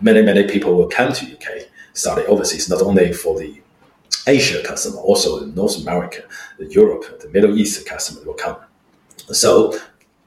many 0.01 0.23
many 0.23 0.45
people 0.45 0.75
will 0.75 0.89
come 0.89 1.13
to 1.13 1.33
UK 1.35 1.67
study 1.93 2.23
overseas, 2.27 2.69
not 2.69 2.83
only 2.83 3.13
for 3.13 3.39
the 3.39 3.61
Asia 4.27 4.63
customer, 4.63 4.99
also 4.99 5.45
North 5.47 5.81
America, 5.81 6.23
Europe, 6.59 7.21
the 7.21 7.29
Middle 7.29 7.59
East 7.59 7.87
customer 7.87 8.23
will 8.25 8.35
come. 8.35 8.57
So 9.33 9.79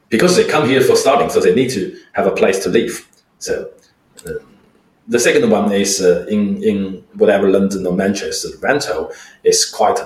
because 0.09 0.35
they 0.35 0.45
come 0.45 0.67
here 0.67 0.81
for 0.81 0.95
studying, 0.95 1.29
so 1.29 1.39
they 1.39 1.55
need 1.55 1.71
to 1.71 1.97
have 2.13 2.27
a 2.27 2.31
place 2.31 2.59
to 2.63 2.69
live. 2.69 3.07
So 3.39 3.71
uh, 4.27 4.33
the 5.07 5.19
second 5.19 5.49
one 5.49 5.71
is 5.71 6.01
uh, 6.01 6.25
in 6.29 6.63
in 6.63 7.03
whatever 7.13 7.49
London 7.49 7.85
or 7.87 7.93
Manchester, 7.93 8.49
the 8.49 8.57
rental 8.57 9.11
is 9.43 9.65
quite 9.65 9.99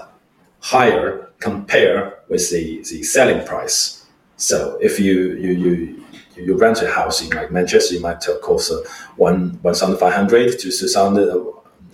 higher 0.60 1.30
compared 1.40 2.14
with 2.30 2.50
the, 2.52 2.84
the 2.90 3.04
selling 3.04 3.46
price. 3.46 3.97
So 4.38 4.78
if 4.82 5.00
you 5.00 5.34
you 5.34 5.52
you 5.52 6.06
you 6.36 6.58
rent 6.58 6.82
a 6.82 6.90
house 6.90 7.22
in 7.22 7.36
like 7.36 7.52
Manchester, 7.52 7.96
you 7.96 8.02
might 8.02 8.24
cost 8.44 8.72
uh, 8.72 8.78
one 9.16 9.60
one 9.64 9.74
thousand 9.74 9.98
five 9.98 10.14
hundred 10.14 10.52
to 10.60 10.72
two 10.72 10.88
thousand 10.88 11.18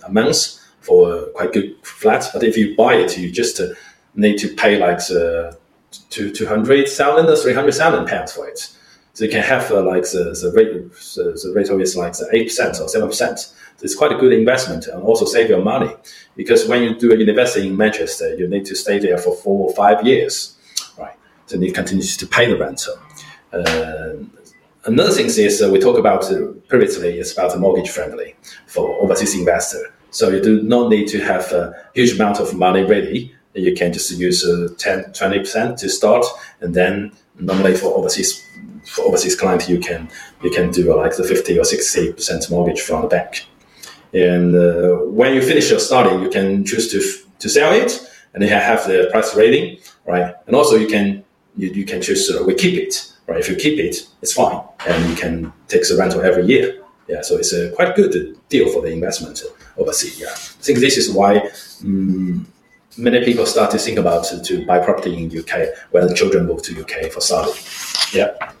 a 0.04 0.12
month 0.12 0.60
for 0.80 1.14
a 1.14 1.26
quite 1.30 1.52
good 1.52 1.74
flat. 1.82 2.28
But 2.32 2.42
if 2.42 2.56
you 2.56 2.76
buy 2.76 2.94
it, 2.96 3.16
you 3.16 3.30
just 3.30 3.58
uh, 3.60 3.68
need 4.14 4.38
to 4.38 4.48
pay 4.48 4.78
like 4.78 4.98
the 4.98 5.56
two 6.10 6.30
two 6.30 6.46
hundred 6.46 6.86
thousand 6.88 7.28
or 7.28 7.36
three 7.36 7.54
hundred 7.54 7.74
thousand 7.74 8.06
pounds 8.06 8.32
for 8.32 8.46
it. 8.46 8.70
So 9.14 9.24
you 9.24 9.30
can 9.30 9.42
have 9.42 9.70
uh, 9.70 9.82
like 9.82 10.02
the, 10.02 10.36
the 10.42 10.52
rate 10.54 10.72
the, 10.92 11.40
the 11.42 11.52
rate 11.54 11.70
is 11.80 11.96
like 11.96 12.12
the 12.12 12.28
eight 12.32 12.48
percent 12.48 12.80
or 12.80 12.88
seven 12.88 13.08
percent. 13.08 13.38
So 13.38 13.82
it's 13.82 13.94
quite 13.94 14.12
a 14.12 14.16
good 14.16 14.32
investment 14.32 14.86
and 14.86 15.02
also 15.02 15.24
save 15.24 15.48
your 15.48 15.62
money 15.62 15.94
because 16.36 16.66
when 16.66 16.82
you 16.82 16.94
do 16.94 17.12
investing 17.12 17.68
in 17.70 17.76
Manchester, 17.76 18.34
you 18.36 18.46
need 18.48 18.64
to 18.66 18.76
stay 18.76 18.98
there 18.98 19.18
for 19.18 19.34
four 19.34 19.68
or 19.68 19.74
five 19.74 20.06
years? 20.06 20.53
So 21.46 21.58
you 21.58 21.72
continue 21.72 22.04
to 22.04 22.26
pay 22.26 22.46
the 22.46 22.56
rental. 22.56 22.94
Uh, 23.52 24.24
another 24.84 25.12
thing 25.12 25.26
is 25.26 25.62
uh, 25.62 25.70
we 25.70 25.78
talk 25.78 25.98
about 25.98 26.24
uh, 26.30 26.52
previously 26.68 27.18
is 27.18 27.32
about 27.32 27.52
the 27.52 27.58
mortgage 27.58 27.90
friendly 27.90 28.34
for 28.66 29.00
overseas 29.02 29.34
investor. 29.34 29.94
So 30.10 30.30
you 30.30 30.40
do 30.40 30.62
not 30.62 30.90
need 30.90 31.08
to 31.08 31.20
have 31.20 31.52
a 31.52 31.74
huge 31.94 32.12
amount 32.12 32.40
of 32.40 32.54
money 32.54 32.82
ready. 32.84 33.34
You 33.54 33.74
can 33.74 33.92
just 33.92 34.10
use 34.12 34.44
uh, 34.44 34.68
10, 34.78 35.12
20% 35.12 35.76
to 35.78 35.88
start. 35.88 36.24
And 36.60 36.74
then 36.74 37.12
normally 37.38 37.74
for 37.74 37.94
overseas, 37.94 38.44
for 38.86 39.02
overseas 39.02 39.36
client, 39.36 39.68
you 39.68 39.78
can, 39.78 40.08
you 40.42 40.50
can 40.50 40.70
do 40.70 40.94
like 40.96 41.16
the 41.16 41.24
50 41.24 41.58
or 41.58 41.62
60% 41.62 42.50
mortgage 42.50 42.80
from 42.80 43.02
the 43.02 43.08
bank. 43.08 43.46
And 44.12 44.54
uh, 44.54 45.04
when 45.06 45.34
you 45.34 45.42
finish 45.42 45.70
your 45.70 45.80
study, 45.80 46.22
you 46.22 46.30
can 46.30 46.64
choose 46.64 46.90
to, 46.92 47.02
to 47.40 47.48
sell 47.48 47.72
it 47.72 48.00
and 48.32 48.42
then 48.42 48.50
have 48.50 48.86
the 48.86 49.08
price 49.10 49.34
rating, 49.34 49.78
right? 50.06 50.34
And 50.46 50.54
also 50.54 50.76
you 50.76 50.86
can, 50.86 51.23
you, 51.56 51.70
you 51.70 51.84
can 51.84 52.00
choose, 52.02 52.30
uh, 52.30 52.42
we 52.44 52.54
keep 52.54 52.78
it, 52.78 53.12
right? 53.26 53.38
If 53.38 53.48
you 53.48 53.56
keep 53.56 53.78
it, 53.78 54.06
it's 54.22 54.32
fine. 54.32 54.60
And 54.86 55.10
you 55.10 55.16
can 55.16 55.52
take 55.68 55.86
the 55.88 55.96
rental 55.96 56.22
every 56.22 56.46
year. 56.46 56.80
Yeah, 57.08 57.20
so 57.20 57.36
it's 57.36 57.52
a 57.52 57.70
quite 57.72 57.94
good 57.94 58.38
deal 58.48 58.72
for 58.72 58.80
the 58.80 58.88
investment 58.88 59.42
overseas. 59.76 60.18
Yeah, 60.18 60.30
I 60.30 60.62
think 60.62 60.78
this 60.78 60.96
is 60.96 61.12
why 61.12 61.50
um, 61.84 62.46
many 62.96 63.22
people 63.24 63.44
start 63.44 63.70
to 63.72 63.78
think 63.78 63.98
about 63.98 64.24
to, 64.24 64.42
to 64.42 64.64
buy 64.64 64.78
property 64.78 65.22
in 65.22 65.38
UK 65.38 65.68
when 65.90 66.14
children 66.14 66.46
move 66.46 66.62
to 66.62 66.80
UK 66.80 67.12
for 67.12 67.20
study. 67.20 67.52
Yeah. 68.12 68.52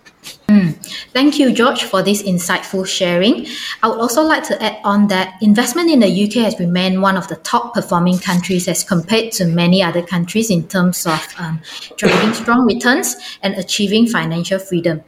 Mm. 0.48 0.74
Thank 1.12 1.38
you, 1.38 1.52
George, 1.52 1.84
for 1.84 2.02
this 2.02 2.22
insightful 2.22 2.86
sharing. 2.86 3.46
I 3.82 3.88
would 3.88 3.98
also 3.98 4.22
like 4.22 4.44
to 4.48 4.62
add 4.62 4.78
on 4.84 5.08
that 5.08 5.34
investment 5.40 5.90
in 5.90 6.00
the 6.00 6.24
UK 6.24 6.44
has 6.44 6.58
remained 6.60 7.00
one 7.00 7.16
of 7.16 7.28
the 7.28 7.36
top 7.36 7.72
performing 7.72 8.18
countries 8.18 8.68
as 8.68 8.84
compared 8.84 9.32
to 9.32 9.46
many 9.46 9.82
other 9.82 10.02
countries 10.02 10.50
in 10.50 10.68
terms 10.68 11.06
of 11.06 11.26
um, 11.38 11.60
driving 11.96 12.34
strong 12.34 12.66
returns 12.66 13.16
and 13.42 13.54
achieving 13.54 14.06
financial 14.06 14.58
freedom. 14.58 15.02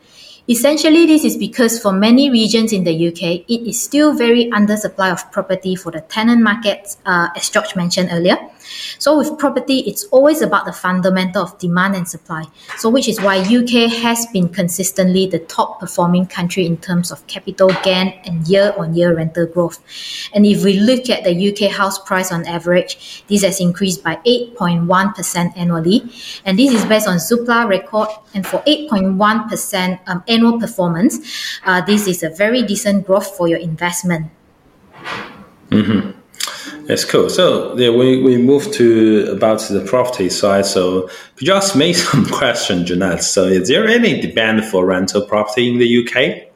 Essentially, 0.49 1.07
this 1.07 1.25
is 1.25 1.37
because 1.37 1.81
for 1.81 1.93
many 1.93 2.31
regions 2.31 2.73
in 2.73 2.85
the 2.85 3.09
UK, 3.09 3.45
it 3.51 3.69
is 3.69 3.83
still 3.83 4.15
very 4.15 4.51
under 4.53 4.77
supply 4.77 5.11
of 5.11 5.31
property 5.33 5.75
for 5.75 5.91
the 5.91 6.01
tenant 6.03 6.41
market, 6.41 6.97
uh, 7.05 7.29
as 7.37 7.51
George 7.51 7.75
mentioned 7.75 8.09
earlier. 8.13 8.39
So 8.99 9.19
with 9.19 9.39
property, 9.39 9.81
it's 9.81 10.05
always 10.05 10.43
about 10.43 10.65
the 10.67 10.73
fundamental 10.73 11.43
of 11.43 11.59
demand 11.59 11.97
and 11.97 12.09
supply. 12.09 12.45
So 12.77 12.89
which 12.91 13.09
is 13.09 13.21
why 13.21 13.39
UK 13.39 13.91
has 14.03 14.27
been 14.27 14.49
consistently 14.49 15.27
the 15.27 15.41
top 15.41 15.81
performing 15.81 16.27
country 16.27 16.67
in 16.67 16.77
terms 16.79 17.11
of 17.11 17.27
capital 17.27 17.71
gain 17.83 18.19
and 18.25 18.47
year 18.49 18.75
on 18.77 18.95
year 18.95 19.15
rental 19.15 19.47
growth. 19.47 19.81
And 20.35 20.47
if 20.47 20.65
we 20.65 20.81
look 20.81 21.11
at 21.11 21.25
the 21.25 21.35
UK 21.51 21.71
house 21.71 21.99
price 21.99 22.33
on 22.33 22.47
average, 22.47 23.25
this 23.29 23.43
has 23.43 23.61
increased 23.61 24.03
by 24.03 24.17
8.1% 24.27 25.57
annually. 25.57 26.03
And 26.45 26.59
this 26.59 26.73
is 26.73 26.85
based 26.85 27.09
on 27.09 27.17
Zoopla 27.17 27.69
record. 27.69 28.09
And 28.35 28.47
for 28.47 28.61
8.1% 28.63 30.01
um, 30.07 30.23
annual 30.29 30.59
performance, 30.59 31.59
uh, 31.65 31.81
this 31.85 32.07
is 32.07 32.23
a 32.23 32.31
very 32.31 32.63
decent 32.63 33.07
growth 33.07 33.37
for 33.37 33.49
your 33.49 33.59
investment. 33.59 34.31
Mm-hmm. 35.71 36.11
That's 36.87 37.05
cool. 37.05 37.29
So 37.29 37.77
yeah, 37.77 37.91
we, 37.91 38.23
we 38.23 38.37
move 38.37 38.71
to 38.73 39.29
about 39.33 39.61
the 39.61 39.81
property 39.81 40.29
side. 40.29 40.67
So 40.67 41.11
ask 41.51 41.75
me 41.75 41.93
some 42.09 42.27
question, 42.27 42.87
Jeanette? 42.87 43.25
So 43.25 43.45
is 43.45 43.69
there 43.69 43.87
any 43.87 44.21
demand 44.21 44.65
for 44.65 44.87
rental 44.87 45.27
property 45.27 45.69
in 45.69 45.79
the 45.79 46.07
UK? 46.07 46.47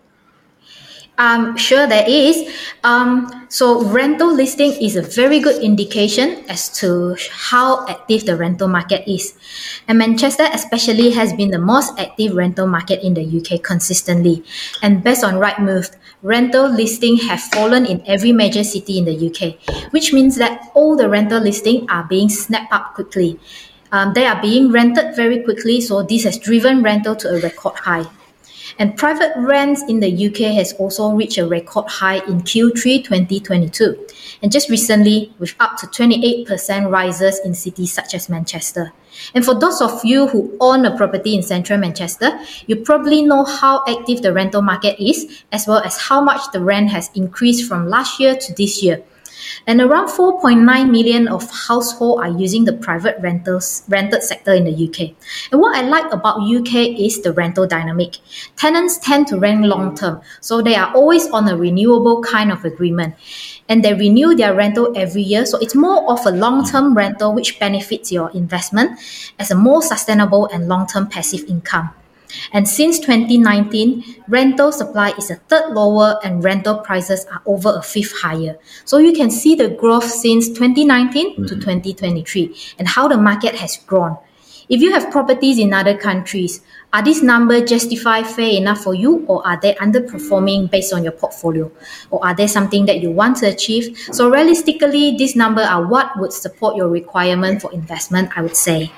Um, 1.21 1.55
sure, 1.59 1.87
there 1.87 2.09
is. 2.09 2.49
Um, 2.83 3.47
so 3.51 3.85
rental 3.85 4.33
listing 4.33 4.73
is 4.81 4.97
a 4.97 5.03
very 5.03 5.39
good 5.39 5.63
indication 5.63 6.43
as 6.49 6.71
to 6.81 7.15
how 7.31 7.87
active 7.89 8.25
the 8.25 8.37
rental 8.37 8.69
market 8.69 9.05
is. 9.07 9.37
And 9.87 9.99
Manchester 9.99 10.49
especially 10.51 11.11
has 11.11 11.35
been 11.35 11.51
the 11.51 11.59
most 11.59 11.93
active 11.99 12.35
rental 12.35 12.67
market 12.67 13.05
in 13.05 13.13
the 13.13 13.21
UK 13.21 13.63
consistently. 13.63 14.43
And 14.81 15.05
based 15.05 15.23
on 15.23 15.35
Rightmove, 15.35 15.95
rental 16.23 16.69
listing 16.69 17.17
have 17.17 17.41
fallen 17.41 17.87
in 17.87 18.03
every 18.07 18.33
major 18.33 18.65
city 18.65 18.99
in 18.99 19.05
the 19.05 19.29
UK, 19.29 19.93
which 19.93 20.13
means 20.13 20.37
that 20.37 20.71
all 20.75 20.97
the 20.97 21.09
rental 21.09 21.41
listing 21.41 21.89
are 21.91 22.05
being 22.05 22.29
snapped 22.29 22.73
up 22.73 22.95
quickly. 22.95 23.39
Um, 23.93 24.13
they 24.13 24.27
are 24.27 24.41
being 24.41 24.71
rented 24.71 25.17
very 25.17 25.43
quickly, 25.43 25.81
so 25.81 26.03
this 26.03 26.25
has 26.25 26.39
driven 26.39 26.83
rental 26.83 27.17
to 27.17 27.29
a 27.29 27.41
record 27.41 27.77
high. 27.77 28.05
And 28.81 28.97
private 28.97 29.33
rents 29.37 29.83
in 29.89 30.01
the 30.01 30.09
UK 30.29 30.55
has 30.57 30.73
also 30.73 31.11
reached 31.13 31.37
a 31.37 31.47
record 31.47 31.87
high 31.87 32.25
in 32.27 32.41
Q3 32.41 33.05
2022. 33.05 34.07
And 34.43 34.51
just 34.51 34.71
recently, 34.71 35.35
with 35.39 35.55
up 35.61 35.77
to 35.81 35.87
28% 35.87 36.91
rises 36.91 37.39
in 37.45 37.53
cities 37.53 37.93
such 37.93 38.15
as 38.15 38.31
Manchester. 38.31 38.95
And 39.35 39.45
for 39.45 39.53
those 39.53 39.83
of 39.83 40.03
you 40.03 40.29
who 40.29 40.57
own 40.61 40.87
a 40.87 40.97
property 40.97 41.35
in 41.35 41.43
central 41.43 41.79
Manchester, 41.79 42.41
you 42.69 42.77
probably 42.77 43.23
know 43.23 43.45
how 43.45 43.85
active 43.87 44.23
the 44.23 44.33
rental 44.33 44.63
market 44.63 44.99
is, 44.99 45.43
as 45.53 45.67
well 45.67 45.81
as 45.81 45.99
how 45.99 46.23
much 46.23 46.41
the 46.55 46.61
rent 46.65 46.89
has 46.89 47.11
increased 47.15 47.69
from 47.69 47.87
last 47.87 48.19
year 48.19 48.35
to 48.35 48.55
this 48.55 48.83
year. 48.83 49.05
And 49.67 49.81
around 49.81 50.09
4.9 50.09 50.91
million 50.91 51.29
of 51.29 51.51
households 51.51 52.23
are 52.23 52.31
using 52.31 52.65
the 52.65 52.73
private 52.73 53.17
rentals 53.21 53.83
rented 53.89 54.23
sector 54.23 54.53
in 54.53 54.65
the 54.65 54.89
UK. 54.89 55.15
And 55.53 55.61
what 55.61 55.77
I 55.77 55.83
like 55.83 56.13
about 56.13 56.41
UK 56.41 56.99
is 56.99 57.23
the 57.23 57.33
rental 57.33 57.67
dynamic. 57.67 58.17
Tenants 58.57 58.99
tend 58.99 59.27
to 59.29 59.39
rent 59.39 59.65
long 59.65 59.95
term, 59.97 60.21
so 60.41 60.63
they 60.63 60.75
are 60.75 60.93
always 60.95 61.29
on 61.31 61.49
a 61.49 61.57
renewable 61.57 62.23
kind 62.23 62.51
of 62.51 62.65
agreement. 62.65 63.15
And 63.69 63.85
they 63.85 63.95
renew 63.95 64.35
their 64.35 64.55
rental 64.55 64.93
every 64.97 65.23
year, 65.23 65.47
so 65.47 65.59
it's 65.59 65.75
more 65.75 66.11
of 66.11 66.27
a 66.27 66.31
long 66.31 66.67
term 66.67 66.95
rental 66.97 67.33
which 67.35 67.61
benefits 67.61 68.11
your 68.11 68.31
investment 68.33 68.99
as 69.39 69.51
a 69.51 69.55
more 69.55 69.83
sustainable 69.83 70.47
and 70.47 70.69
long 70.69 70.87
term 70.87 71.07
passive 71.07 71.45
income. 71.45 71.91
And 72.53 72.69
since 72.69 72.99
2019, 72.99 74.25
rental 74.29 74.73
supply 74.73 75.13
is 75.19 75.31
a 75.31 75.37
third 75.37 75.73
lower 75.73 76.19
and 76.25 76.43
rental 76.43 76.79
prices 76.79 77.27
are 77.27 77.43
over 77.47 77.75
a 77.77 77.83
fifth 77.83 78.21
higher. 78.21 78.59
So 78.85 78.99
you 78.99 79.13
can 79.13 79.31
see 79.31 79.55
the 79.55 79.69
growth 79.69 80.11
since 80.11 80.49
2019 80.49 81.33
mm-hmm. 81.33 81.47
to 81.47 81.55
2023 81.55 82.57
and 82.79 82.89
how 82.89 83.09
the 83.09 83.17
market 83.17 83.55
has 83.57 83.77
grown. 83.77 84.17
If 84.71 84.81
you 84.81 84.93
have 84.93 85.11
properties 85.11 85.59
in 85.59 85.75
other 85.75 85.97
countries, 85.97 86.61
are 86.93 87.03
these 87.03 87.25
numbers 87.25 87.69
justify 87.69 88.23
fair 88.23 88.51
enough 88.51 88.79
for 88.79 88.95
you 88.95 89.25
or 89.27 89.45
are 89.45 89.59
they 89.61 89.75
underperforming 89.75 90.71
based 90.71 90.93
on 90.93 91.03
your 91.03 91.13
portfolio? 91.13 91.73
Or 92.11 92.25
are 92.25 92.37
they 92.37 92.47
something 92.47 92.87
that 92.87 93.01
you 93.01 93.11
want 93.11 93.39
to 93.39 93.47
achieve? 93.47 93.99
So 94.13 94.31
realistically, 94.31 95.17
these 95.17 95.35
numbers 95.35 95.67
are 95.67 95.85
what 95.85 96.17
would 96.21 96.33
support 96.33 96.77
your 96.77 96.89
requirement 96.89 97.63
for 97.63 97.73
investment, 97.73 98.31
I 98.37 98.43
would 98.43 98.57
say. 98.57 98.93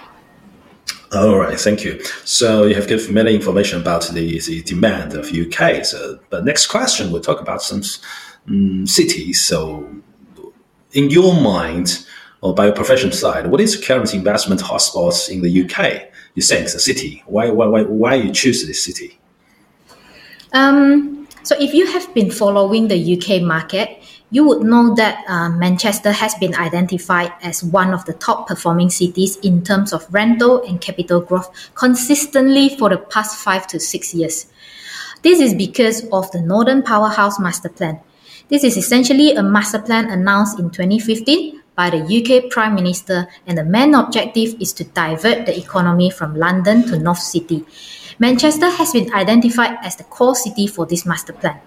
All 1.14 1.36
right, 1.36 1.60
thank 1.60 1.84
you. 1.84 2.02
So 2.24 2.64
you 2.64 2.74
have 2.74 2.88
given 2.88 3.12
many 3.12 3.34
information 3.34 3.78
about 3.78 4.08
the, 4.08 4.40
the 4.40 4.62
demand 4.62 5.12
of 5.12 5.30
UK. 5.30 5.84
So, 5.84 6.18
but 6.30 6.46
next 6.46 6.68
question, 6.68 7.12
we'll 7.12 7.20
talk 7.20 7.42
about 7.42 7.62
some 7.62 7.82
um, 8.48 8.86
cities. 8.86 9.44
So, 9.44 9.94
in 10.92 11.10
your 11.10 11.34
mind, 11.38 12.06
or 12.40 12.54
by 12.54 12.66
your 12.66 12.74
professional 12.74 13.12
side, 13.12 13.48
what 13.48 13.60
is 13.60 13.76
current 13.76 14.14
investment 14.14 14.62
hotspots 14.62 15.28
in 15.28 15.42
the 15.42 15.64
UK? 15.64 16.08
You 16.34 16.42
think 16.42 16.72
the 16.72 16.80
city. 16.80 17.22
Why, 17.26 17.50
why, 17.50 17.66
why, 17.66 17.82
why 17.82 18.14
you 18.14 18.32
choose 18.32 18.66
this 18.66 18.82
city? 18.82 19.18
Um, 20.54 21.28
so, 21.42 21.54
if 21.60 21.74
you 21.74 21.86
have 21.88 22.12
been 22.14 22.30
following 22.30 22.88
the 22.88 23.18
UK 23.18 23.42
market, 23.42 24.02
you 24.32 24.42
would 24.48 24.62
know 24.62 24.94
that 24.94 25.22
uh, 25.28 25.50
Manchester 25.50 26.10
has 26.10 26.34
been 26.36 26.54
identified 26.54 27.32
as 27.42 27.62
one 27.62 27.92
of 27.92 28.06
the 28.06 28.14
top 28.14 28.48
performing 28.48 28.88
cities 28.88 29.36
in 29.36 29.62
terms 29.62 29.92
of 29.92 30.12
rental 30.12 30.62
and 30.62 30.80
capital 30.80 31.20
growth 31.20 31.50
consistently 31.74 32.70
for 32.78 32.88
the 32.88 32.96
past 32.96 33.38
five 33.38 33.66
to 33.66 33.78
six 33.78 34.14
years. 34.14 34.46
This 35.20 35.38
is 35.38 35.54
because 35.54 36.08
of 36.10 36.32
the 36.32 36.40
Northern 36.40 36.82
Powerhouse 36.82 37.38
Master 37.38 37.68
Plan. 37.68 38.00
This 38.48 38.64
is 38.64 38.78
essentially 38.78 39.34
a 39.34 39.42
master 39.42 39.78
plan 39.78 40.08
announced 40.08 40.58
in 40.58 40.70
2015 40.70 41.60
by 41.76 41.90
the 41.90 42.00
UK 42.00 42.50
Prime 42.50 42.74
Minister, 42.74 43.28
and 43.46 43.58
the 43.58 43.64
main 43.64 43.94
objective 43.94 44.56
is 44.60 44.72
to 44.74 44.84
divert 44.84 45.44
the 45.44 45.58
economy 45.58 46.10
from 46.10 46.36
London 46.36 46.86
to 46.88 46.98
North 46.98 47.18
City. 47.18 47.66
Manchester 48.18 48.70
has 48.70 48.92
been 48.92 49.12
identified 49.12 49.76
as 49.82 49.96
the 49.96 50.04
core 50.04 50.34
city 50.34 50.66
for 50.66 50.86
this 50.86 51.04
master 51.04 51.34
plan. 51.34 51.60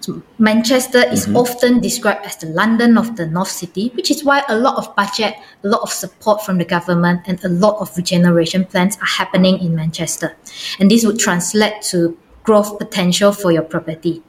So 0.00 0.22
Manchester 0.38 1.04
is 1.10 1.26
mm-hmm. 1.26 1.36
often 1.36 1.80
described 1.80 2.26
as 2.26 2.36
the 2.36 2.46
London 2.46 2.98
of 2.98 3.16
the 3.16 3.26
North 3.26 3.50
City, 3.50 3.90
which 3.94 4.10
is 4.10 4.24
why 4.24 4.42
a 4.48 4.56
lot 4.58 4.76
of 4.76 4.94
budget, 4.96 5.34
a 5.64 5.68
lot 5.68 5.82
of 5.82 5.92
support 5.92 6.44
from 6.44 6.58
the 6.58 6.64
government, 6.64 7.22
and 7.26 7.42
a 7.44 7.48
lot 7.48 7.80
of 7.80 7.96
regeneration 7.96 8.64
plans 8.64 8.96
are 8.98 9.06
happening 9.06 9.58
in 9.60 9.74
Manchester. 9.74 10.36
And 10.78 10.90
this 10.90 11.04
would 11.04 11.18
translate 11.18 11.82
to 11.90 12.16
growth 12.42 12.78
potential 12.78 13.32
for 13.32 13.52
your 13.52 13.62
property. 13.62 14.22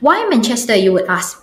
Why 0.00 0.26
Manchester, 0.28 0.76
you 0.76 0.92
would 0.92 1.06
ask? 1.06 1.42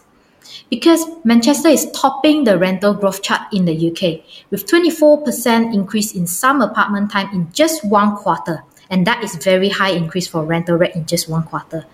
Because 0.69 1.03
Manchester 1.23 1.69
is 1.69 1.89
topping 1.91 2.43
the 2.43 2.57
rental 2.57 2.93
growth 2.93 3.21
chart 3.21 3.41
in 3.51 3.65
the 3.65 3.91
UK 3.91 4.23
with 4.51 4.67
24% 4.67 5.73
increase 5.73 6.13
in 6.13 6.27
some 6.27 6.61
apartment 6.61 7.11
time 7.11 7.29
in 7.33 7.51
just 7.51 7.83
one 7.83 8.15
quarter. 8.15 8.63
And 8.91 9.05
that 9.05 9.23
is 9.23 9.35
very 9.35 9.69
high 9.69 9.91
increase 9.91 10.27
for 10.27 10.45
rental 10.45 10.77
rate 10.77 10.95
in 10.95 11.05
just 11.05 11.29
one 11.29 11.43
quarter. 11.43 11.85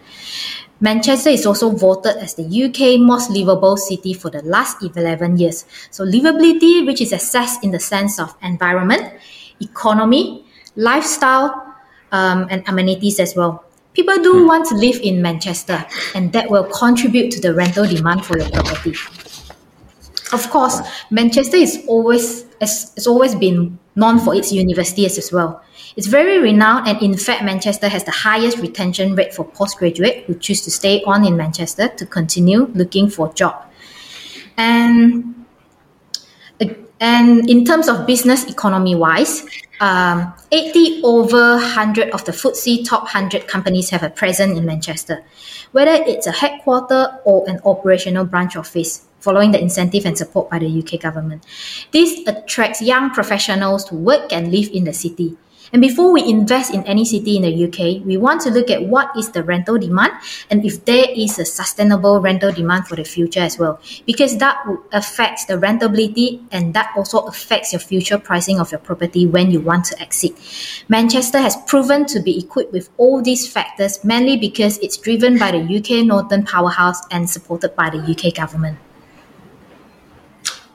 Manchester 0.81 1.29
is 1.29 1.45
also 1.45 1.69
voted 1.69 2.17
as 2.17 2.35
the 2.35 2.43
UK 2.43 2.99
most 2.99 3.29
livable 3.29 3.77
city 3.77 4.13
for 4.13 4.29
the 4.29 4.41
last 4.43 4.83
11 4.83 5.38
years. 5.38 5.65
So 5.89 6.03
livability, 6.03 6.85
which 6.85 7.01
is 7.01 7.13
assessed 7.13 7.63
in 7.63 7.71
the 7.71 7.79
sense 7.79 8.19
of 8.19 8.35
environment, 8.43 9.13
economy, 9.61 10.45
lifestyle, 10.75 11.75
um, 12.11 12.47
and 12.49 12.63
amenities 12.67 13.19
as 13.19 13.35
well. 13.35 13.63
People 13.93 14.15
do 14.17 14.41
hmm. 14.41 14.47
want 14.47 14.67
to 14.67 14.75
live 14.75 14.99
in 15.01 15.21
Manchester, 15.21 15.85
and 16.13 16.33
that 16.33 16.49
will 16.49 16.65
contribute 16.65 17.31
to 17.31 17.39
the 17.39 17.53
rental 17.53 17.85
demand 17.88 18.25
for 18.25 18.38
your 18.38 18.49
property. 18.49 18.93
Of 20.36 20.50
course, 20.50 20.82
Manchester 21.10 21.56
is 21.56 21.82
always 21.88 22.45
has, 22.60 22.91
has 22.95 23.08
always 23.08 23.34
been 23.36 23.80
known 23.95 24.19
for 24.19 24.36
its 24.36 24.52
universities 24.52 25.17
as 25.17 25.32
well. 25.32 25.63
It's 25.95 26.08
very 26.08 26.39
renowned, 26.39 26.89
and 26.89 27.02
in 27.02 27.17
fact, 27.17 27.43
Manchester 27.45 27.88
has 27.88 28.04
the 28.04 28.12
highest 28.12 28.58
retention 28.58 29.15
rate 29.15 29.34
for 29.34 29.45
postgraduate 29.45 30.26
who 30.26 30.36
choose 30.36 30.62
to 30.63 30.71
stay 30.71 31.02
on 31.04 31.26
in 31.26 31.38
Manchester 31.38 31.88
to 31.88 32.06
continue 32.06 32.65
looking 32.74 33.10
for 33.10 33.30
a 33.30 33.34
job. 33.34 33.56
And 34.58 35.45
and 37.00 37.50
in 37.50 37.65
terms 37.65 37.88
of 37.88 38.06
business 38.06 38.45
economy 38.45 38.95
wise, 38.95 39.45
um, 39.80 40.34
80 40.52 41.02
over 41.04 41.56
100 41.56 42.10
of 42.12 42.24
the 42.26 42.32
FTSE 42.32 42.88
top 42.88 43.04
100 43.04 43.48
companies 43.48 43.89
have 43.89 44.04
a 44.04 44.10
presence 44.10 44.58
in 44.58 44.65
Manchester, 44.65 45.24
whether 45.71 45.91
it's 45.91 46.28
a 46.28 46.32
headquarter 46.32 47.19
or 47.26 47.48
an 47.50 47.60
operational 47.65 48.26
branch 48.26 48.56
office 48.56 49.06
following 49.25 49.51
the 49.51 49.61
incentive 49.61 50.05
and 50.05 50.15
support 50.17 50.49
by 50.51 50.59
the 50.59 50.69
UK 50.69 51.01
government. 51.01 51.43
This 51.91 52.21
attracts 52.27 52.81
young 52.81 53.09
professionals 53.09 53.83
to 53.85 53.95
work 53.95 54.31
and 54.31 54.51
live 54.51 54.69
in 54.71 54.85
the 54.85 54.93
city. 54.93 55.35
And 55.73 55.81
before 55.81 56.13
we 56.13 56.23
invest 56.23 56.73
in 56.73 56.83
any 56.83 57.05
city 57.05 57.38
in 57.38 57.41
the 57.41 57.65
UK, 57.65 58.05
we 58.05 58.17
want 58.17 58.41
to 58.41 58.51
look 58.51 58.69
at 58.69 58.85
what 58.85 59.09
is 59.17 59.31
the 59.31 59.43
rental 59.43 59.77
demand 59.77 60.13
and 60.49 60.63
if 60.63 60.85
there 60.85 61.07
is 61.09 61.39
a 61.39 61.45
sustainable 61.45 62.21
rental 62.21 62.51
demand 62.51 62.88
for 62.88 62.95
the 62.95 63.03
future 63.03 63.39
as 63.39 63.57
well, 63.57 63.79
because 64.05 64.38
that 64.38 64.63
affects 64.91 65.45
the 65.45 65.55
rentability 65.55 66.45
and 66.51 66.73
that 66.75 66.93
also 66.95 67.19
affects 67.25 67.73
your 67.73 67.79
future 67.79 68.17
pricing 68.17 68.59
of 68.59 68.71
your 68.71 68.79
property 68.79 69.25
when 69.25 69.51
you 69.51 69.59
want 69.59 69.85
to 69.85 69.99
exit. 69.99 70.33
Manchester 70.88 71.39
has 71.39 71.57
proven 71.67 72.05
to 72.05 72.19
be 72.21 72.38
equipped 72.38 72.71
with 72.71 72.89
all 72.97 73.21
these 73.21 73.51
factors 73.51 74.03
mainly 74.03 74.38
because 74.38 74.77
it's 74.79 74.97
driven 74.97 75.38
by 75.39 75.51
the 75.51 75.63
UK 75.77 76.05
Northern 76.05 76.45
Powerhouse 76.45 77.01
and 77.09 77.29
supported 77.29 77.75
by 77.75 77.89
the 77.89 77.97
UK 77.97 78.35
government. 78.35 78.77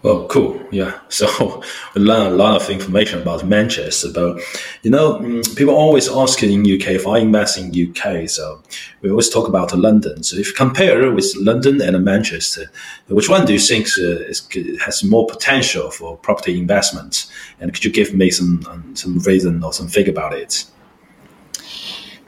Oh, 0.02 0.26
cool. 0.28 0.58
Yeah. 0.70 0.98
So 1.10 1.62
we 1.94 2.00
learn 2.00 2.32
a 2.32 2.34
lot 2.34 2.62
of 2.62 2.70
information 2.70 3.20
about 3.20 3.44
Manchester. 3.44 4.08
But, 4.14 4.40
you 4.82 4.90
know, 4.90 5.18
mm, 5.18 5.56
people 5.56 5.74
always 5.74 6.08
ask 6.08 6.42
in 6.42 6.60
UK 6.60 6.92
if 6.92 7.06
I 7.06 7.18
invest 7.18 7.58
in 7.58 7.68
UK. 7.68 8.28
So 8.28 8.62
we 9.02 9.10
always 9.10 9.28
talk 9.28 9.48
about 9.48 9.76
London. 9.76 10.22
So 10.22 10.36
if 10.36 10.48
you 10.48 10.54
compare 10.54 11.12
with 11.12 11.34
London 11.36 11.82
and 11.82 12.02
Manchester, 12.02 12.70
which 13.08 13.28
one 13.28 13.44
do 13.44 13.52
you 13.52 13.58
think 13.58 13.88
uh, 13.98 14.30
is, 14.30 14.48
has 14.82 15.04
more 15.04 15.26
potential 15.26 15.90
for 15.90 16.16
property 16.16 16.58
investment? 16.58 17.30
And 17.60 17.74
could 17.74 17.84
you 17.84 17.92
give 17.92 18.14
me 18.14 18.30
some, 18.30 18.64
um, 18.70 18.96
some 18.96 19.18
reason 19.18 19.62
or 19.62 19.72
some 19.74 19.88
figure 19.88 20.12
about 20.12 20.32
it? 20.32 20.64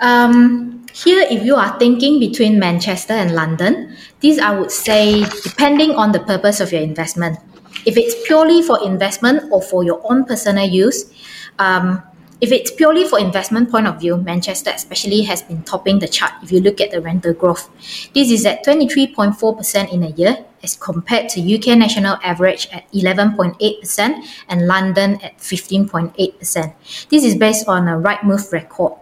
Um, 0.01 0.85
here, 0.93 1.25
if 1.31 1.43
you 1.43 1.55
are 1.55 1.79
thinking 1.79 2.19
between 2.19 2.59
Manchester 2.59 3.15
and 3.15 3.35
London, 3.35 3.97
these 4.21 4.39
I 4.39 4.59
would 4.59 4.71
say, 4.71 5.25
depending 5.45 5.93
on 5.93 6.13
the 6.13 6.21
purpose 6.21 6.61
of 6.61 6.73
your 6.73 6.83
investment. 6.83 7.39
If 7.85 7.97
it's 7.97 8.15
purely 8.27 8.63
for 8.63 8.83
investment 8.85 9.51
or 9.53 9.63
for 9.63 9.85
your 9.85 10.01
own 10.11 10.25
personal 10.25 10.69
use, 10.69 11.13
um, 11.59 12.03
if 12.43 12.51
it's 12.51 12.73
purely 12.73 13.07
for 13.07 13.21
investment 13.21 13.71
point 13.71 13.87
of 13.87 14.01
view, 14.01 14.17
Manchester 14.17 14.73
especially 14.75 15.23
has 15.23 15.43
been 15.43 15.63
topping 15.63 16.01
the 16.01 16.09
chart 16.09 16.33
if 16.43 16.51
you 16.51 16.61
look 16.61 16.81
at 16.81 16.91
the 16.91 17.01
rental 17.01 17.33
growth. 17.33 17.71
This 18.15 18.33
is 18.33 18.45
at 18.45 18.67
23.4% 18.67 19.93
in 19.93 20.03
a 20.03 20.09
year 20.09 20.45
as 20.61 20.75
compared 20.75 21.29
to 21.31 21.41
UK 21.41 21.79
national 21.79 22.19
average 22.23 22.67
at 22.73 22.91
11.8% 22.91 24.25
and 24.49 24.67
London 24.67 25.21
at 25.23 25.39
15.8%. 25.39 26.75
This 27.11 27.25
is 27.25 27.37
based 27.37 27.69
on 27.69 27.87
a 27.87 27.93
Rightmove 27.93 28.51
record. 28.51 28.95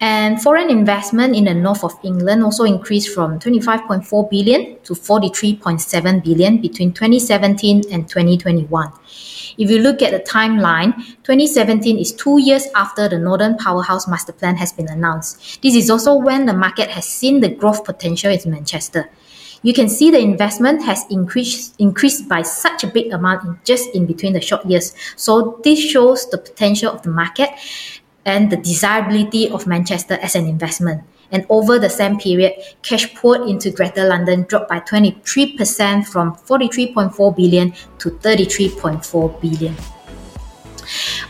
And 0.00 0.40
foreign 0.42 0.70
investment 0.70 1.34
in 1.34 1.44
the 1.44 1.54
north 1.54 1.84
of 1.84 1.92
England 2.02 2.42
also 2.42 2.64
increased 2.64 3.14
from 3.14 3.38
25.4 3.38 4.30
billion 4.30 4.78
to 4.80 4.94
43.7 4.94 6.24
billion 6.24 6.60
between 6.60 6.92
2017 6.92 7.84
and 7.90 8.08
2021. 8.08 8.92
If 9.56 9.70
you 9.70 9.78
look 9.78 10.02
at 10.02 10.10
the 10.10 10.20
timeline, 10.30 10.96
2017 11.22 11.98
is 11.98 12.12
two 12.12 12.40
years 12.40 12.66
after 12.74 13.08
the 13.08 13.18
Northern 13.18 13.56
Powerhouse 13.56 14.08
Master 14.08 14.32
Plan 14.32 14.56
has 14.56 14.72
been 14.72 14.88
announced. 14.88 15.62
This 15.62 15.74
is 15.74 15.90
also 15.90 16.16
when 16.16 16.46
the 16.46 16.54
market 16.54 16.90
has 16.90 17.06
seen 17.06 17.40
the 17.40 17.48
growth 17.48 17.84
potential 17.84 18.32
in 18.32 18.50
Manchester. 18.50 19.10
You 19.62 19.72
can 19.72 19.88
see 19.88 20.10
the 20.10 20.18
investment 20.18 20.84
has 20.84 21.06
increased 21.08 21.74
increased 21.78 22.28
by 22.28 22.42
such 22.42 22.84
a 22.84 22.86
big 22.86 23.14
amount 23.14 23.44
in 23.44 23.58
just 23.64 23.88
in 23.94 24.04
between 24.04 24.34
the 24.34 24.40
short 24.42 24.66
years. 24.66 24.92
So 25.16 25.58
this 25.64 25.78
shows 25.80 26.28
the 26.28 26.36
potential 26.36 26.92
of 26.92 27.00
the 27.00 27.08
market 27.08 27.48
and 28.26 28.50
the 28.50 28.56
desirability 28.56 29.50
of 29.50 29.66
Manchester 29.66 30.14
as 30.22 30.34
an 30.34 30.46
investment. 30.46 31.02
And 31.30 31.46
over 31.48 31.78
the 31.78 31.90
same 31.90 32.18
period, 32.18 32.54
cash 32.82 33.12
poured 33.14 33.48
into 33.48 33.70
Greater 33.70 34.06
London 34.06 34.42
dropped 34.42 34.68
by 34.68 34.80
23% 34.80 36.06
from 36.06 36.36
43.4 36.36 37.36
billion 37.36 37.72
to 37.98 38.10
33.4 38.10 39.40
billion. 39.40 39.74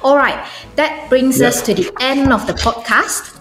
All 0.03 0.17
right, 0.17 0.47
that 0.77 1.09
brings 1.09 1.41
us 1.41 1.63
to 1.63 1.75
the 1.75 1.91
end 2.01 2.33
of 2.33 2.47
the 2.47 2.53
podcast. 2.53 3.34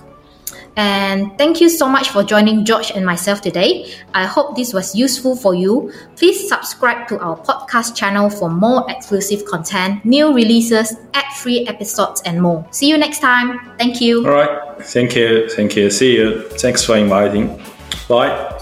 And 0.76 1.38
thank 1.38 1.62
you 1.62 1.70
so 1.70 1.88
much 1.88 2.10
for 2.10 2.24
joining 2.24 2.66
George 2.66 2.92
and 2.92 3.06
myself 3.06 3.42
today. 3.42 3.94
I 4.14 4.26
hope 4.26 4.56
this 4.56 4.74
was 4.74 4.96
useful 4.96 5.36
for 5.36 5.54
you. 5.54 5.92
Please 6.16 6.48
subscribe 6.48 7.08
to 7.10 7.20
our 7.20 7.38
podcast 7.38 7.96
channel 7.96 8.30
for 8.30 8.50
more 8.50 8.90
exclusive 8.90 9.46
content, 9.46 10.04
new 10.04 10.34
releases, 10.34 10.96
ad 11.14 11.26
free 11.38 11.68
episodes, 11.68 12.22
and 12.26 12.42
more. 12.42 12.66
See 12.72 12.90
you 12.90 12.98
next 12.98 13.20
time. 13.20 13.60
Thank 13.78 14.02
you. 14.02 14.26
All 14.26 14.34
right. 14.34 14.82
Thank 14.82 15.16
you. 15.16 15.50
Thank 15.50 15.76
you. 15.76 15.90
See 15.90 16.16
you. 16.16 16.50
Thanks 16.58 16.84
for 16.84 16.98
inviting. 16.98 17.62
Bye. 18.08 18.60